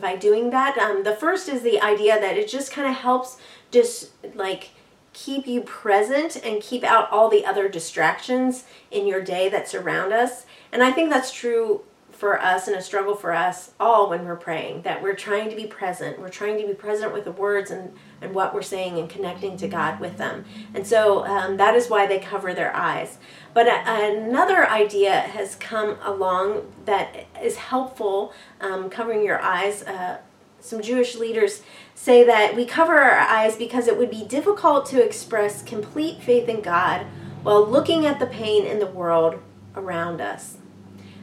by 0.00 0.16
doing 0.16 0.50
that. 0.50 0.78
Um, 0.78 1.04
the 1.04 1.14
first 1.14 1.48
is 1.48 1.62
the 1.62 1.80
idea 1.80 2.20
that 2.20 2.36
it 2.36 2.48
just 2.48 2.72
kind 2.72 2.88
of 2.88 2.94
helps 2.94 3.38
just 3.70 4.10
like 4.34 4.70
keep 5.12 5.46
you 5.46 5.60
present 5.60 6.36
and 6.42 6.62
keep 6.62 6.82
out 6.84 7.10
all 7.10 7.28
the 7.28 7.44
other 7.44 7.68
distractions 7.68 8.64
in 8.90 9.06
your 9.06 9.20
day 9.20 9.48
that 9.48 9.68
surround 9.68 10.12
us. 10.12 10.46
And 10.70 10.82
I 10.82 10.90
think 10.90 11.10
that's 11.10 11.32
true 11.32 11.82
for 12.22 12.40
us 12.40 12.68
and 12.68 12.76
a 12.76 12.80
struggle 12.80 13.16
for 13.16 13.32
us 13.32 13.72
all 13.80 14.08
when 14.08 14.24
we're 14.24 14.36
praying 14.36 14.82
that 14.82 15.02
we're 15.02 15.12
trying 15.12 15.50
to 15.50 15.56
be 15.56 15.66
present. 15.66 16.20
We're 16.20 16.28
trying 16.28 16.56
to 16.60 16.64
be 16.68 16.72
present 16.72 17.12
with 17.12 17.24
the 17.24 17.32
words 17.32 17.72
and, 17.72 17.92
and 18.20 18.32
what 18.32 18.54
we're 18.54 18.62
saying 18.62 18.96
and 18.96 19.10
connecting 19.10 19.56
to 19.56 19.66
God 19.66 19.98
with 19.98 20.18
them. 20.18 20.44
And 20.72 20.86
so 20.86 21.26
um, 21.26 21.56
that 21.56 21.74
is 21.74 21.90
why 21.90 22.06
they 22.06 22.20
cover 22.20 22.54
their 22.54 22.72
eyes. 22.76 23.18
But 23.52 23.66
a, 23.66 23.82
another 24.08 24.70
idea 24.70 25.10
has 25.18 25.56
come 25.56 25.96
along 26.00 26.72
that 26.84 27.26
is 27.42 27.56
helpful 27.56 28.32
um, 28.60 28.88
covering 28.88 29.24
your 29.24 29.42
eyes. 29.42 29.82
Uh, 29.82 30.18
some 30.60 30.80
Jewish 30.80 31.16
leaders 31.16 31.62
say 31.96 32.22
that 32.22 32.54
we 32.54 32.64
cover 32.64 33.00
our 33.00 33.18
eyes 33.18 33.56
because 33.56 33.88
it 33.88 33.98
would 33.98 34.10
be 34.10 34.24
difficult 34.24 34.86
to 34.86 35.04
express 35.04 35.60
complete 35.60 36.22
faith 36.22 36.48
in 36.48 36.60
God 36.60 37.04
while 37.42 37.66
looking 37.66 38.06
at 38.06 38.20
the 38.20 38.26
pain 38.26 38.64
in 38.64 38.78
the 38.78 38.86
world 38.86 39.42
around 39.74 40.20
us. 40.20 40.58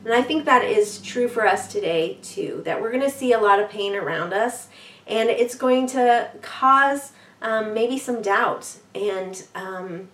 And 0.06 0.14
I 0.14 0.22
think 0.22 0.46
that 0.46 0.64
is 0.64 1.02
true 1.02 1.28
for 1.28 1.46
us 1.46 1.72
today 1.72 2.18
too, 2.22 2.62
that 2.66 2.82
we're 2.82 2.92
going 2.92 3.04
to 3.04 3.10
see 3.10 3.34
a 3.34 3.40
lot 3.40 3.60
of 3.60 3.70
pain 3.70 3.96
around 3.96 4.34
us 4.34 4.68
and 5.08 5.30
it's 5.30 5.56
going 5.56 5.88
to 5.88 6.30
cause 6.42 7.14
um, 7.42 7.74
maybe 7.74 7.98
some 7.98 8.22
doubt 8.22 8.78
and 8.94 9.46
um, 9.56 10.10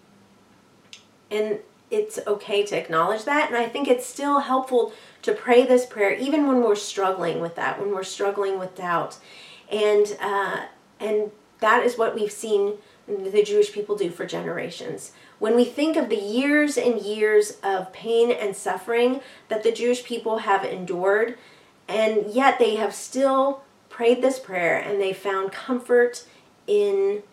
and 1.30 1.60
it's 1.92 2.20
okay 2.26 2.66
to 2.66 2.76
acknowledge 2.76 3.26
that 3.26 3.48
and 3.48 3.58
i 3.58 3.68
think 3.68 3.88
it's 3.88 4.06
still 4.06 4.40
helpful 4.40 4.92
to 5.26 5.34
pray 5.34 5.66
this 5.66 5.88
prayer 5.88 6.14
even 6.14 6.48
when 6.48 6.62
we're 6.62 6.76
struggling 6.76 7.42
with 7.42 7.56
that 7.56 7.80
when 7.80 7.92
we're 7.92 8.04
struggling 8.04 8.60
with 8.60 8.76
doubt. 8.76 9.18
And 9.72 10.16
uh, 10.22 10.66
and 11.00 11.32
that 11.60 11.84
is 11.84 11.98
what 11.98 12.14
we've 12.14 12.32
seen 12.32 12.76
the 13.08 13.44
jewish 13.44 13.72
people 13.72 13.96
do 13.96 14.10
for 14.10 14.26
generations 14.26 15.12
when 15.40 15.56
we 15.56 15.66
think 15.66 15.98
of 15.98 16.10
the 16.10 16.16
years 16.16 16.78
and 16.78 17.02
years 17.02 17.58
of 17.64 17.92
pain 17.92 18.32
and 18.32 18.56
suffering 18.56 19.22
that 19.50 19.64
the 19.64 19.72
Jewish 19.72 20.04
people 20.04 20.40
have 20.40 20.64
endured, 20.64 21.38
and 21.88 22.28
yet 22.32 22.58
they 22.58 22.76
have 22.76 22.96
still 22.96 23.64
prayed 23.90 24.22
this 24.22 24.40
prayer 24.40 24.78
and 24.78 25.00
they 25.00 25.14
found 25.14 25.52
comfort 25.52 26.26
in 26.68 27.24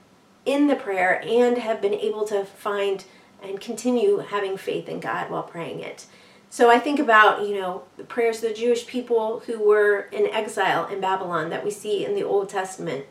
in 0.44 0.66
the 0.66 0.74
prayer 0.74 1.22
and 1.24 1.56
have 1.58 1.80
been 1.80 1.94
able 1.94 2.26
to 2.26 2.44
find 2.44 3.04
and 3.40 3.60
continue 3.60 4.18
having 4.18 4.56
faith 4.56 4.88
in 4.88 4.98
God 4.98 5.30
while 5.30 5.44
praying 5.44 5.80
it. 5.80 6.06
So 6.50 6.68
I 6.68 6.80
think 6.80 6.98
about, 6.98 7.46
you 7.48 7.54
know, 7.60 7.84
the 7.96 8.04
prayers 8.04 8.42
of 8.42 8.50
the 8.50 8.54
Jewish 8.54 8.86
people 8.86 9.40
who 9.46 9.60
were 9.60 10.08
in 10.12 10.26
exile 10.26 10.86
in 10.88 11.00
Babylon 11.00 11.48
that 11.50 11.64
we 11.64 11.70
see 11.70 12.04
in 12.04 12.16
the 12.16 12.24
Old 12.24 12.48
Testament 12.48 13.06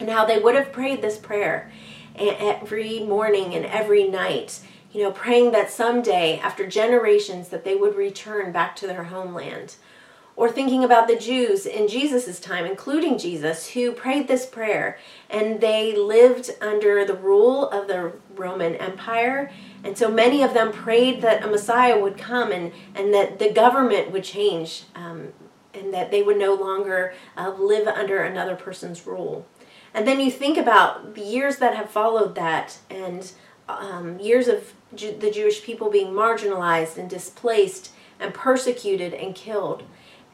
and 0.00 0.08
how 0.08 0.24
they 0.24 0.38
would 0.38 0.54
have 0.54 0.72
prayed 0.72 1.02
this 1.02 1.18
prayer 1.18 1.70
every 2.16 3.00
morning 3.00 3.54
and 3.54 3.64
every 3.66 4.08
night, 4.08 4.60
you 4.92 5.02
know, 5.02 5.12
praying 5.12 5.52
that 5.52 5.70
someday, 5.70 6.38
after 6.38 6.66
generations, 6.66 7.48
that 7.48 7.64
they 7.64 7.74
would 7.74 7.94
return 7.94 8.52
back 8.52 8.74
to 8.76 8.86
their 8.86 9.04
homeland. 9.04 9.76
Or 10.36 10.48
thinking 10.48 10.84
about 10.84 11.08
the 11.08 11.16
Jews 11.16 11.66
in 11.66 11.88
Jesus' 11.88 12.38
time, 12.38 12.64
including 12.64 13.18
Jesus, 13.18 13.70
who 13.70 13.90
prayed 13.90 14.28
this 14.28 14.46
prayer 14.46 14.96
and 15.28 15.60
they 15.60 15.96
lived 15.96 16.52
under 16.60 17.04
the 17.04 17.14
rule 17.14 17.68
of 17.70 17.88
the 17.88 18.12
Roman 18.36 18.76
Empire. 18.76 19.50
And 19.82 19.98
so 19.98 20.08
many 20.08 20.44
of 20.44 20.54
them 20.54 20.70
prayed 20.70 21.22
that 21.22 21.44
a 21.44 21.48
Messiah 21.48 21.98
would 21.98 22.16
come 22.16 22.52
and, 22.52 22.72
and 22.94 23.12
that 23.12 23.40
the 23.40 23.50
government 23.50 24.12
would 24.12 24.22
change 24.22 24.84
um, 24.94 25.32
and 25.74 25.92
that 25.92 26.12
they 26.12 26.22
would 26.22 26.38
no 26.38 26.54
longer 26.54 27.14
uh, 27.36 27.52
live 27.58 27.88
under 27.88 28.22
another 28.22 28.54
person's 28.54 29.08
rule. 29.08 29.44
And 29.94 30.06
then 30.06 30.20
you 30.20 30.30
think 30.30 30.58
about 30.58 31.14
the 31.14 31.22
years 31.22 31.56
that 31.56 31.76
have 31.76 31.90
followed 31.90 32.34
that 32.34 32.78
and 32.90 33.30
um, 33.68 34.18
years 34.18 34.48
of 34.48 34.72
Ju- 34.94 35.16
the 35.18 35.30
Jewish 35.30 35.62
people 35.62 35.90
being 35.90 36.12
marginalized 36.12 36.96
and 36.96 37.10
displaced 37.10 37.92
and 38.18 38.32
persecuted 38.32 39.12
and 39.14 39.34
killed. 39.34 39.82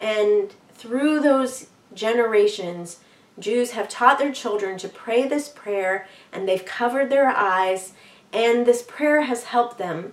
And 0.00 0.54
through 0.72 1.20
those 1.20 1.68
generations, 1.92 3.00
Jews 3.38 3.72
have 3.72 3.88
taught 3.88 4.18
their 4.18 4.32
children 4.32 4.78
to 4.78 4.88
pray 4.88 5.26
this 5.26 5.48
prayer 5.48 6.06
and 6.32 6.48
they've 6.48 6.64
covered 6.64 7.10
their 7.10 7.28
eyes, 7.28 7.92
and 8.32 8.66
this 8.66 8.82
prayer 8.82 9.22
has 9.22 9.44
helped 9.44 9.78
them 9.78 10.12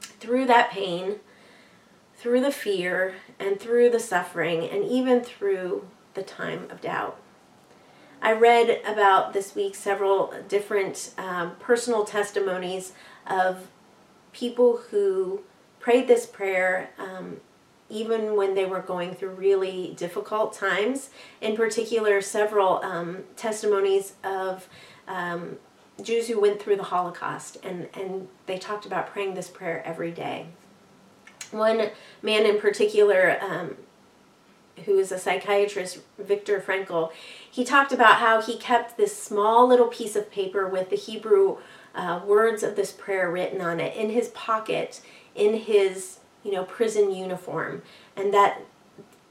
through 0.00 0.46
that 0.46 0.70
pain, 0.70 1.16
through 2.16 2.40
the 2.40 2.52
fear, 2.52 3.14
and 3.38 3.58
through 3.58 3.88
the 3.90 4.00
suffering, 4.00 4.68
and 4.68 4.84
even 4.84 5.22
through 5.22 5.86
the 6.12 6.22
time 6.22 6.66
of 6.70 6.82
doubt. 6.82 7.18
I 8.22 8.32
read 8.32 8.82
about 8.86 9.32
this 9.32 9.54
week 9.54 9.74
several 9.74 10.34
different 10.48 11.12
um, 11.16 11.56
personal 11.58 12.04
testimonies 12.04 12.92
of 13.26 13.68
people 14.32 14.76
who 14.90 15.42
prayed 15.78 16.06
this 16.06 16.26
prayer 16.26 16.90
um, 16.98 17.38
even 17.88 18.36
when 18.36 18.54
they 18.54 18.66
were 18.66 18.80
going 18.80 19.14
through 19.14 19.30
really 19.30 19.94
difficult 19.96 20.52
times. 20.52 21.10
In 21.40 21.56
particular, 21.56 22.20
several 22.20 22.76
um, 22.84 23.24
testimonies 23.36 24.14
of 24.22 24.68
um, 25.08 25.56
Jews 26.02 26.28
who 26.28 26.40
went 26.40 26.62
through 26.62 26.76
the 26.76 26.84
Holocaust, 26.84 27.58
and, 27.64 27.88
and 27.94 28.28
they 28.46 28.58
talked 28.58 28.86
about 28.86 29.08
praying 29.08 29.34
this 29.34 29.48
prayer 29.48 29.82
every 29.84 30.12
day. 30.12 30.46
One 31.50 31.90
man 32.22 32.46
in 32.46 32.60
particular 32.60 33.38
um, 33.42 33.76
who 34.84 34.98
is 34.98 35.12
a 35.12 35.18
psychiatrist, 35.18 35.98
Viktor 36.18 36.60
Frankl, 36.60 37.10
he 37.50 37.64
talked 37.64 37.92
about 37.92 38.16
how 38.16 38.40
he 38.40 38.56
kept 38.56 38.96
this 38.96 39.16
small 39.16 39.66
little 39.66 39.88
piece 39.88 40.16
of 40.16 40.30
paper 40.30 40.68
with 40.68 40.90
the 40.90 40.96
Hebrew 40.96 41.58
uh, 41.94 42.20
words 42.24 42.62
of 42.62 42.76
this 42.76 42.92
prayer 42.92 43.30
written 43.30 43.60
on 43.60 43.80
it 43.80 43.96
in 43.96 44.10
his 44.10 44.28
pocket 44.28 45.00
in 45.34 45.54
his 45.54 46.18
you 46.44 46.52
know 46.52 46.64
prison 46.64 47.12
uniform, 47.14 47.82
and 48.16 48.32
that 48.32 48.62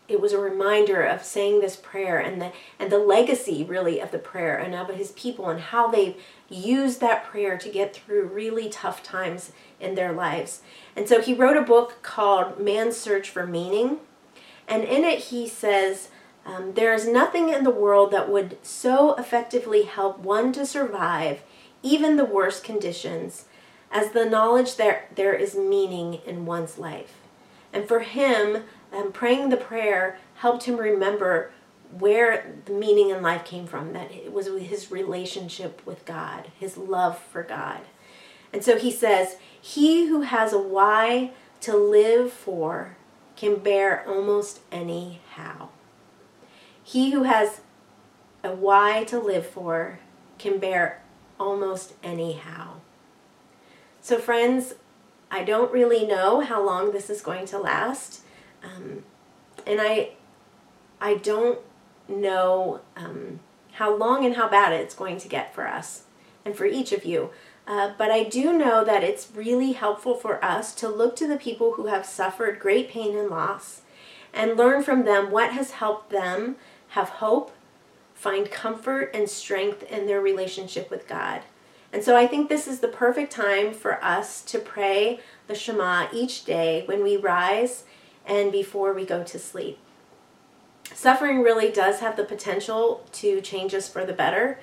it 0.07 0.19
was 0.19 0.33
a 0.33 0.39
reminder 0.39 1.03
of 1.03 1.23
saying 1.23 1.61
this 1.61 1.75
prayer 1.75 2.17
and 2.17 2.41
the 2.41 2.51
and 2.79 2.91
the 2.91 2.97
legacy 2.97 3.63
really 3.63 3.99
of 3.99 4.11
the 4.11 4.19
prayer 4.19 4.57
and 4.57 4.73
of 4.73 4.89
his 4.89 5.11
people 5.11 5.49
and 5.49 5.59
how 5.59 5.87
they've 5.87 6.15
used 6.49 6.99
that 6.99 7.23
prayer 7.23 7.57
to 7.57 7.69
get 7.69 7.95
through 7.95 8.25
really 8.25 8.69
tough 8.69 9.03
times 9.03 9.51
in 9.79 9.95
their 9.95 10.11
lives. 10.11 10.61
And 10.95 11.07
so 11.07 11.21
he 11.21 11.33
wrote 11.33 11.57
a 11.57 11.61
book 11.61 12.01
called 12.01 12.59
Man's 12.59 12.97
Search 12.97 13.29
for 13.29 13.45
Meaning. 13.45 13.99
And 14.67 14.83
in 14.83 15.03
it 15.03 15.19
he 15.25 15.47
says, 15.47 16.09
um, 16.49 16.73
there 16.73 16.93
is 16.93 17.07
nothing 17.07 17.49
in 17.49 17.63
the 17.63 17.69
world 17.69 18.11
that 18.11 18.29
would 18.29 18.57
so 18.63 19.13
effectively 19.15 19.83
help 19.83 20.19
one 20.19 20.51
to 20.53 20.65
survive 20.65 21.43
even 21.83 22.17
the 22.17 22.25
worst 22.25 22.63
conditions 22.63 23.45
as 23.91 24.11
the 24.11 24.25
knowledge 24.25 24.75
that 24.77 25.15
there 25.15 25.33
is 25.33 25.55
meaning 25.55 26.15
in 26.25 26.47
one's 26.47 26.77
life. 26.77 27.15
And 27.71 27.87
for 27.87 27.99
him, 27.99 28.63
um, 28.91 29.11
praying 29.11 29.49
the 29.49 29.57
prayer 29.57 30.17
helped 30.35 30.63
him 30.63 30.77
remember 30.77 31.51
where 31.91 32.55
the 32.65 32.73
meaning 32.73 33.11
in 33.11 33.21
life 33.21 33.45
came 33.45 33.67
from 33.67 33.93
that 33.93 34.11
it 34.11 34.33
was 34.33 34.47
his 34.47 34.91
relationship 34.91 35.85
with 35.85 36.05
God, 36.05 36.51
his 36.59 36.77
love 36.77 37.17
for 37.17 37.43
God. 37.43 37.81
And 38.51 38.63
so 38.63 38.77
he 38.77 38.91
says, 38.91 39.37
He 39.61 40.07
who 40.07 40.21
has 40.21 40.51
a 40.51 40.59
why 40.59 41.31
to 41.61 41.77
live 41.77 42.33
for 42.33 42.97
can 43.35 43.57
bear 43.57 44.03
almost 44.07 44.61
any 44.71 45.21
how. 45.33 45.69
He 46.89 47.11
who 47.11 47.21
has 47.21 47.61
a 48.43 48.51
why 48.51 49.03
to 49.09 49.19
live 49.19 49.45
for 49.45 49.99
can 50.39 50.57
bear 50.57 51.03
almost 51.39 51.93
any 52.01 52.33
how. 52.33 52.81
So, 54.01 54.17
friends, 54.17 54.73
I 55.29 55.43
don't 55.43 55.71
really 55.71 56.07
know 56.07 56.41
how 56.41 56.65
long 56.65 56.91
this 56.91 57.11
is 57.11 57.21
going 57.21 57.45
to 57.45 57.59
last. 57.59 58.21
Um, 58.63 59.03
and 59.67 59.79
I, 59.79 60.13
I 60.99 61.13
don't 61.13 61.59
know 62.07 62.81
um, 62.97 63.39
how 63.73 63.95
long 63.95 64.25
and 64.25 64.35
how 64.35 64.49
bad 64.49 64.73
it's 64.73 64.95
going 64.95 65.19
to 65.19 65.27
get 65.27 65.53
for 65.53 65.67
us 65.67 66.05
and 66.43 66.55
for 66.55 66.65
each 66.65 66.91
of 66.91 67.05
you. 67.05 67.29
Uh, 67.67 67.91
but 67.99 68.09
I 68.09 68.23
do 68.23 68.57
know 68.57 68.83
that 68.83 69.03
it's 69.03 69.29
really 69.35 69.73
helpful 69.73 70.15
for 70.15 70.43
us 70.43 70.73
to 70.73 70.89
look 70.89 71.15
to 71.17 71.27
the 71.27 71.37
people 71.37 71.73
who 71.73 71.85
have 71.85 72.03
suffered 72.03 72.57
great 72.57 72.89
pain 72.89 73.15
and 73.15 73.29
loss 73.29 73.81
and 74.33 74.57
learn 74.57 74.81
from 74.81 75.05
them 75.05 75.29
what 75.29 75.53
has 75.53 75.71
helped 75.71 76.09
them 76.09 76.55
have 76.89 77.09
hope, 77.09 77.51
find 78.13 78.51
comfort 78.51 79.11
and 79.13 79.29
strength 79.29 79.83
in 79.83 80.07
their 80.07 80.21
relationship 80.21 80.89
with 80.89 81.07
God. 81.07 81.41
And 81.91 82.03
so 82.03 82.15
I 82.15 82.27
think 82.27 82.49
this 82.49 82.67
is 82.67 82.79
the 82.79 82.87
perfect 82.87 83.31
time 83.31 83.73
for 83.73 84.03
us 84.03 84.41
to 84.43 84.59
pray 84.59 85.21
the 85.47 85.55
Shema 85.55 86.07
each 86.13 86.45
day 86.45 86.83
when 86.85 87.03
we 87.03 87.17
rise 87.17 87.83
and 88.25 88.51
before 88.51 88.93
we 88.93 89.05
go 89.05 89.23
to 89.23 89.39
sleep. 89.39 89.79
Suffering 90.93 91.41
really 91.41 91.71
does 91.71 91.99
have 91.99 92.15
the 92.15 92.23
potential 92.23 93.05
to 93.13 93.41
change 93.41 93.73
us 93.73 93.87
for 93.87 94.05
the 94.05 94.13
better. 94.13 94.59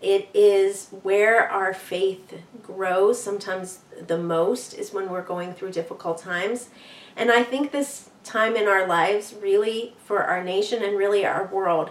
It 0.00 0.28
is 0.32 0.88
where 1.02 1.48
our 1.48 1.74
faith 1.74 2.40
grows, 2.62 3.20
sometimes 3.20 3.80
the 4.06 4.18
most, 4.18 4.74
is 4.74 4.92
when 4.92 5.10
we're 5.10 5.22
going 5.22 5.54
through 5.54 5.72
difficult 5.72 6.18
times. 6.18 6.68
And 7.16 7.32
I 7.32 7.42
think 7.42 7.72
this 7.72 8.07
time 8.28 8.56
in 8.56 8.68
our 8.68 8.86
lives, 8.86 9.34
really, 9.40 9.94
for 10.04 10.22
our 10.22 10.44
nation 10.44 10.82
and 10.82 10.96
really 10.96 11.24
our 11.24 11.46
world, 11.46 11.90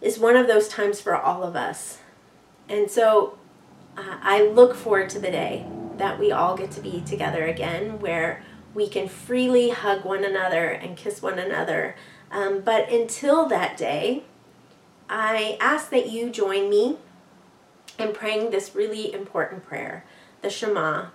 is 0.00 0.18
one 0.18 0.36
of 0.36 0.46
those 0.46 0.68
times 0.68 1.00
for 1.00 1.16
all 1.16 1.42
of 1.42 1.56
us. 1.56 1.98
And 2.68 2.90
so 2.90 3.38
uh, 3.96 4.18
I 4.22 4.42
look 4.42 4.74
forward 4.76 5.10
to 5.10 5.18
the 5.18 5.30
day 5.30 5.66
that 5.96 6.18
we 6.18 6.30
all 6.30 6.56
get 6.56 6.70
to 6.72 6.80
be 6.80 7.00
together 7.00 7.46
again, 7.46 7.98
where 7.98 8.44
we 8.74 8.88
can 8.88 9.08
freely 9.08 9.70
hug 9.70 10.04
one 10.04 10.24
another 10.24 10.68
and 10.68 10.96
kiss 10.96 11.20
one 11.22 11.38
another. 11.38 11.96
Um, 12.30 12.60
but 12.60 12.92
until 12.92 13.46
that 13.48 13.76
day, 13.76 14.24
I 15.08 15.56
ask 15.60 15.90
that 15.90 16.10
you 16.10 16.30
join 16.30 16.68
me 16.68 16.98
in 17.98 18.12
praying 18.12 18.50
this 18.50 18.74
really 18.74 19.12
important 19.12 19.64
prayer, 19.64 20.04
the 20.42 20.50
Shema, 20.50 21.06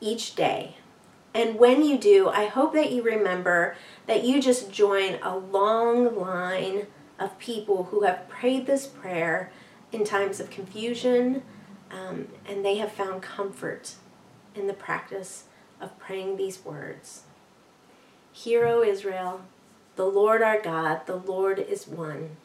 each 0.00 0.34
day. 0.34 0.76
And 1.32 1.58
when 1.58 1.84
you 1.84 1.96
do, 1.96 2.28
I 2.28 2.46
hope 2.46 2.72
that 2.74 2.90
you 2.90 3.02
remember 3.02 3.76
that 4.06 4.24
you 4.24 4.42
just 4.42 4.72
join 4.72 5.18
a 5.22 5.36
long 5.36 6.18
line 6.18 6.86
of 7.18 7.38
people 7.38 7.84
who 7.84 8.02
have 8.02 8.28
prayed 8.28 8.66
this 8.66 8.86
prayer 8.86 9.52
in 9.92 10.04
times 10.04 10.40
of 10.40 10.50
confusion, 10.50 11.42
um, 11.90 12.28
and 12.46 12.64
they 12.64 12.78
have 12.78 12.92
found 12.92 13.22
comfort 13.22 13.94
in 14.54 14.66
the 14.66 14.72
practice 14.72 15.44
of 15.80 15.98
praying 15.98 16.36
these 16.36 16.64
words 16.64 17.22
Hear, 18.32 18.66
O 18.66 18.82
Israel, 18.82 19.42
the 19.96 20.06
Lord 20.06 20.40
our 20.40 20.60
God, 20.60 21.06
the 21.06 21.16
Lord 21.16 21.58
is 21.58 21.86
one. 21.86 22.36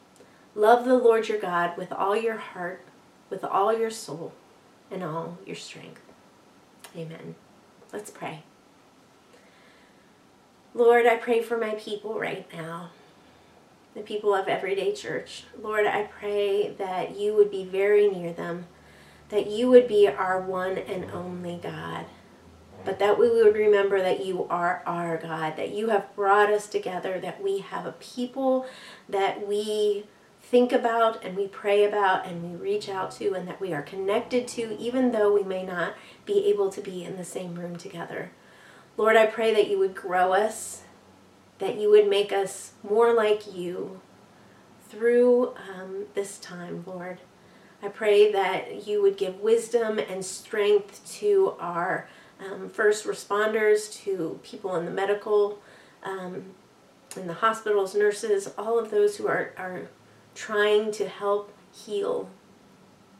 Love 0.54 0.84
the 0.84 0.98
Lord 0.98 1.28
your 1.28 1.38
God 1.38 1.76
with 1.76 1.92
all 1.92 2.16
your 2.16 2.36
heart, 2.36 2.82
with 3.30 3.44
all 3.44 3.76
your 3.76 3.90
soul, 3.90 4.32
and 4.90 5.02
all 5.02 5.38
your 5.46 5.56
strength. 5.56 6.02
Amen. 6.96 7.34
Let's 7.92 8.10
pray. 8.10 8.42
Lord, 10.76 11.06
I 11.06 11.16
pray 11.16 11.40
for 11.40 11.56
my 11.56 11.70
people 11.76 12.20
right 12.20 12.46
now, 12.52 12.90
the 13.94 14.02
people 14.02 14.34
of 14.34 14.46
Everyday 14.46 14.92
Church. 14.92 15.44
Lord, 15.58 15.86
I 15.86 16.02
pray 16.02 16.74
that 16.76 17.16
you 17.16 17.34
would 17.34 17.50
be 17.50 17.64
very 17.64 18.10
near 18.10 18.30
them, 18.34 18.66
that 19.30 19.46
you 19.46 19.70
would 19.70 19.88
be 19.88 20.06
our 20.06 20.38
one 20.38 20.76
and 20.76 21.10
only 21.12 21.58
God, 21.62 22.04
but 22.84 22.98
that 22.98 23.18
we 23.18 23.30
would 23.30 23.54
remember 23.54 24.02
that 24.02 24.26
you 24.26 24.46
are 24.50 24.82
our 24.84 25.16
God, 25.16 25.56
that 25.56 25.72
you 25.72 25.88
have 25.88 26.14
brought 26.14 26.50
us 26.50 26.66
together, 26.66 27.18
that 27.20 27.42
we 27.42 27.60
have 27.60 27.86
a 27.86 27.92
people 27.92 28.66
that 29.08 29.48
we 29.48 30.04
think 30.42 30.72
about 30.72 31.24
and 31.24 31.38
we 31.38 31.46
pray 31.46 31.84
about 31.84 32.26
and 32.26 32.42
we 32.42 32.54
reach 32.54 32.90
out 32.90 33.12
to 33.12 33.32
and 33.32 33.48
that 33.48 33.62
we 33.62 33.72
are 33.72 33.80
connected 33.80 34.46
to, 34.48 34.76
even 34.78 35.12
though 35.12 35.32
we 35.32 35.42
may 35.42 35.64
not 35.64 35.94
be 36.26 36.44
able 36.48 36.68
to 36.68 36.82
be 36.82 37.02
in 37.02 37.16
the 37.16 37.24
same 37.24 37.54
room 37.54 37.76
together. 37.76 38.30
Lord, 38.96 39.16
I 39.16 39.26
pray 39.26 39.52
that 39.52 39.68
you 39.68 39.78
would 39.78 39.94
grow 39.94 40.32
us, 40.32 40.82
that 41.58 41.78
you 41.78 41.90
would 41.90 42.08
make 42.08 42.32
us 42.32 42.72
more 42.82 43.12
like 43.12 43.54
you 43.54 44.00
through 44.88 45.54
um, 45.68 46.06
this 46.14 46.38
time, 46.38 46.82
Lord. 46.86 47.18
I 47.82 47.88
pray 47.88 48.32
that 48.32 48.86
you 48.86 49.02
would 49.02 49.18
give 49.18 49.40
wisdom 49.40 49.98
and 49.98 50.24
strength 50.24 51.06
to 51.18 51.54
our 51.60 52.08
um, 52.40 52.70
first 52.70 53.04
responders, 53.06 53.92
to 54.04 54.40
people 54.42 54.76
in 54.76 54.86
the 54.86 54.90
medical, 54.90 55.58
um, 56.02 56.54
in 57.16 57.26
the 57.26 57.34
hospitals, 57.34 57.94
nurses, 57.94 58.50
all 58.56 58.78
of 58.78 58.90
those 58.90 59.16
who 59.16 59.26
are, 59.28 59.52
are 59.58 59.88
trying 60.34 60.90
to 60.92 61.08
help 61.08 61.52
heal 61.72 62.30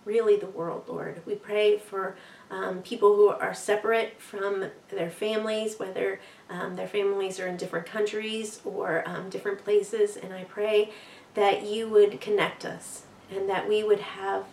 really 0.07 0.37
the 0.37 0.47
world, 0.47 0.85
Lord. 0.89 1.21
We 1.27 1.35
pray 1.35 1.79
for 1.79 2.17
um, 2.51 2.83
people 2.83 3.17
who 3.17 3.29
are 3.29 3.55
separate 3.55 4.21
from 4.21 4.67
their 4.89 5.11
families, 5.11 5.79
whether 5.79 6.21
um, 6.49 6.77
their 6.77 6.87
families 6.87 7.41
are 7.41 7.47
in 7.47 7.57
different 7.57 7.87
countries 7.87 8.61
or 8.65 9.03
um, 9.07 9.29
different 9.31 9.65
places. 9.65 10.17
And 10.17 10.33
I 10.33 10.45
pray 10.45 10.93
that 11.35 11.65
you 11.65 11.89
would 11.89 12.21
connect 12.21 12.65
us 12.65 13.03
and 13.31 13.49
that 13.49 13.69
we 13.69 13.83
would 13.83 14.01
have 14.01 14.45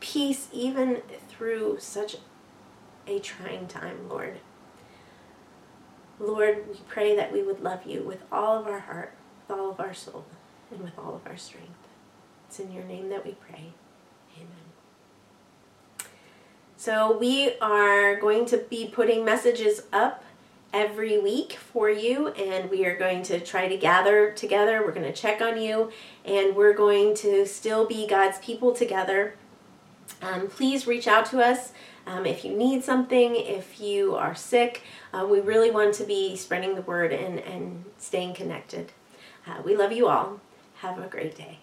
peace 0.00 0.48
even 0.52 1.02
through 1.28 1.76
such 1.78 2.16
a 3.06 3.18
trying 3.20 3.66
time, 3.66 4.08
Lord. 4.08 4.38
Lord, 6.18 6.64
we 6.68 6.78
pray 6.88 7.16
that 7.16 7.32
we 7.32 7.42
would 7.42 7.60
love 7.60 7.84
you 7.84 8.02
with 8.02 8.22
all 8.30 8.58
of 8.58 8.66
our 8.66 8.80
heart, 8.80 9.12
with 9.48 9.58
all 9.58 9.70
of 9.70 9.80
our 9.80 9.94
soul, 9.94 10.24
and 10.70 10.80
with 10.80 10.98
all 10.98 11.14
of 11.14 11.26
our 11.26 11.36
strength. 11.36 11.70
It's 12.48 12.60
in 12.60 12.72
your 12.72 12.84
name 12.84 13.08
that 13.08 13.24
we 13.24 13.32
pray. 13.32 13.72
So 16.82 17.16
we 17.16 17.52
are 17.60 18.16
going 18.16 18.44
to 18.46 18.56
be 18.58 18.88
putting 18.88 19.24
messages 19.24 19.82
up 19.92 20.24
every 20.72 21.16
week 21.16 21.52
for 21.52 21.88
you 21.88 22.30
and 22.30 22.68
we 22.70 22.84
are 22.86 22.96
going 22.96 23.22
to 23.22 23.38
try 23.38 23.68
to 23.68 23.76
gather 23.76 24.32
together. 24.32 24.82
We're 24.84 24.90
going 24.90 25.06
to 25.06 25.12
check 25.12 25.40
on 25.40 25.62
you 25.62 25.92
and 26.24 26.56
we're 26.56 26.74
going 26.74 27.14
to 27.18 27.46
still 27.46 27.86
be 27.86 28.08
God's 28.08 28.40
people 28.40 28.72
together. 28.72 29.36
Um, 30.22 30.48
please 30.48 30.88
reach 30.88 31.06
out 31.06 31.26
to 31.26 31.40
us 31.40 31.70
um, 32.04 32.26
if 32.26 32.44
you 32.44 32.52
need 32.52 32.82
something, 32.82 33.36
if 33.36 33.80
you 33.80 34.16
are 34.16 34.34
sick. 34.34 34.82
Uh, 35.14 35.24
we 35.30 35.38
really 35.38 35.70
want 35.70 35.94
to 35.94 36.04
be 36.04 36.34
spreading 36.34 36.74
the 36.74 36.82
word 36.82 37.12
and, 37.12 37.38
and 37.38 37.84
staying 37.96 38.34
connected. 38.34 38.90
Uh, 39.46 39.62
we 39.64 39.76
love 39.76 39.92
you 39.92 40.08
all. 40.08 40.40
Have 40.78 40.98
a 40.98 41.06
great 41.06 41.36
day. 41.36 41.61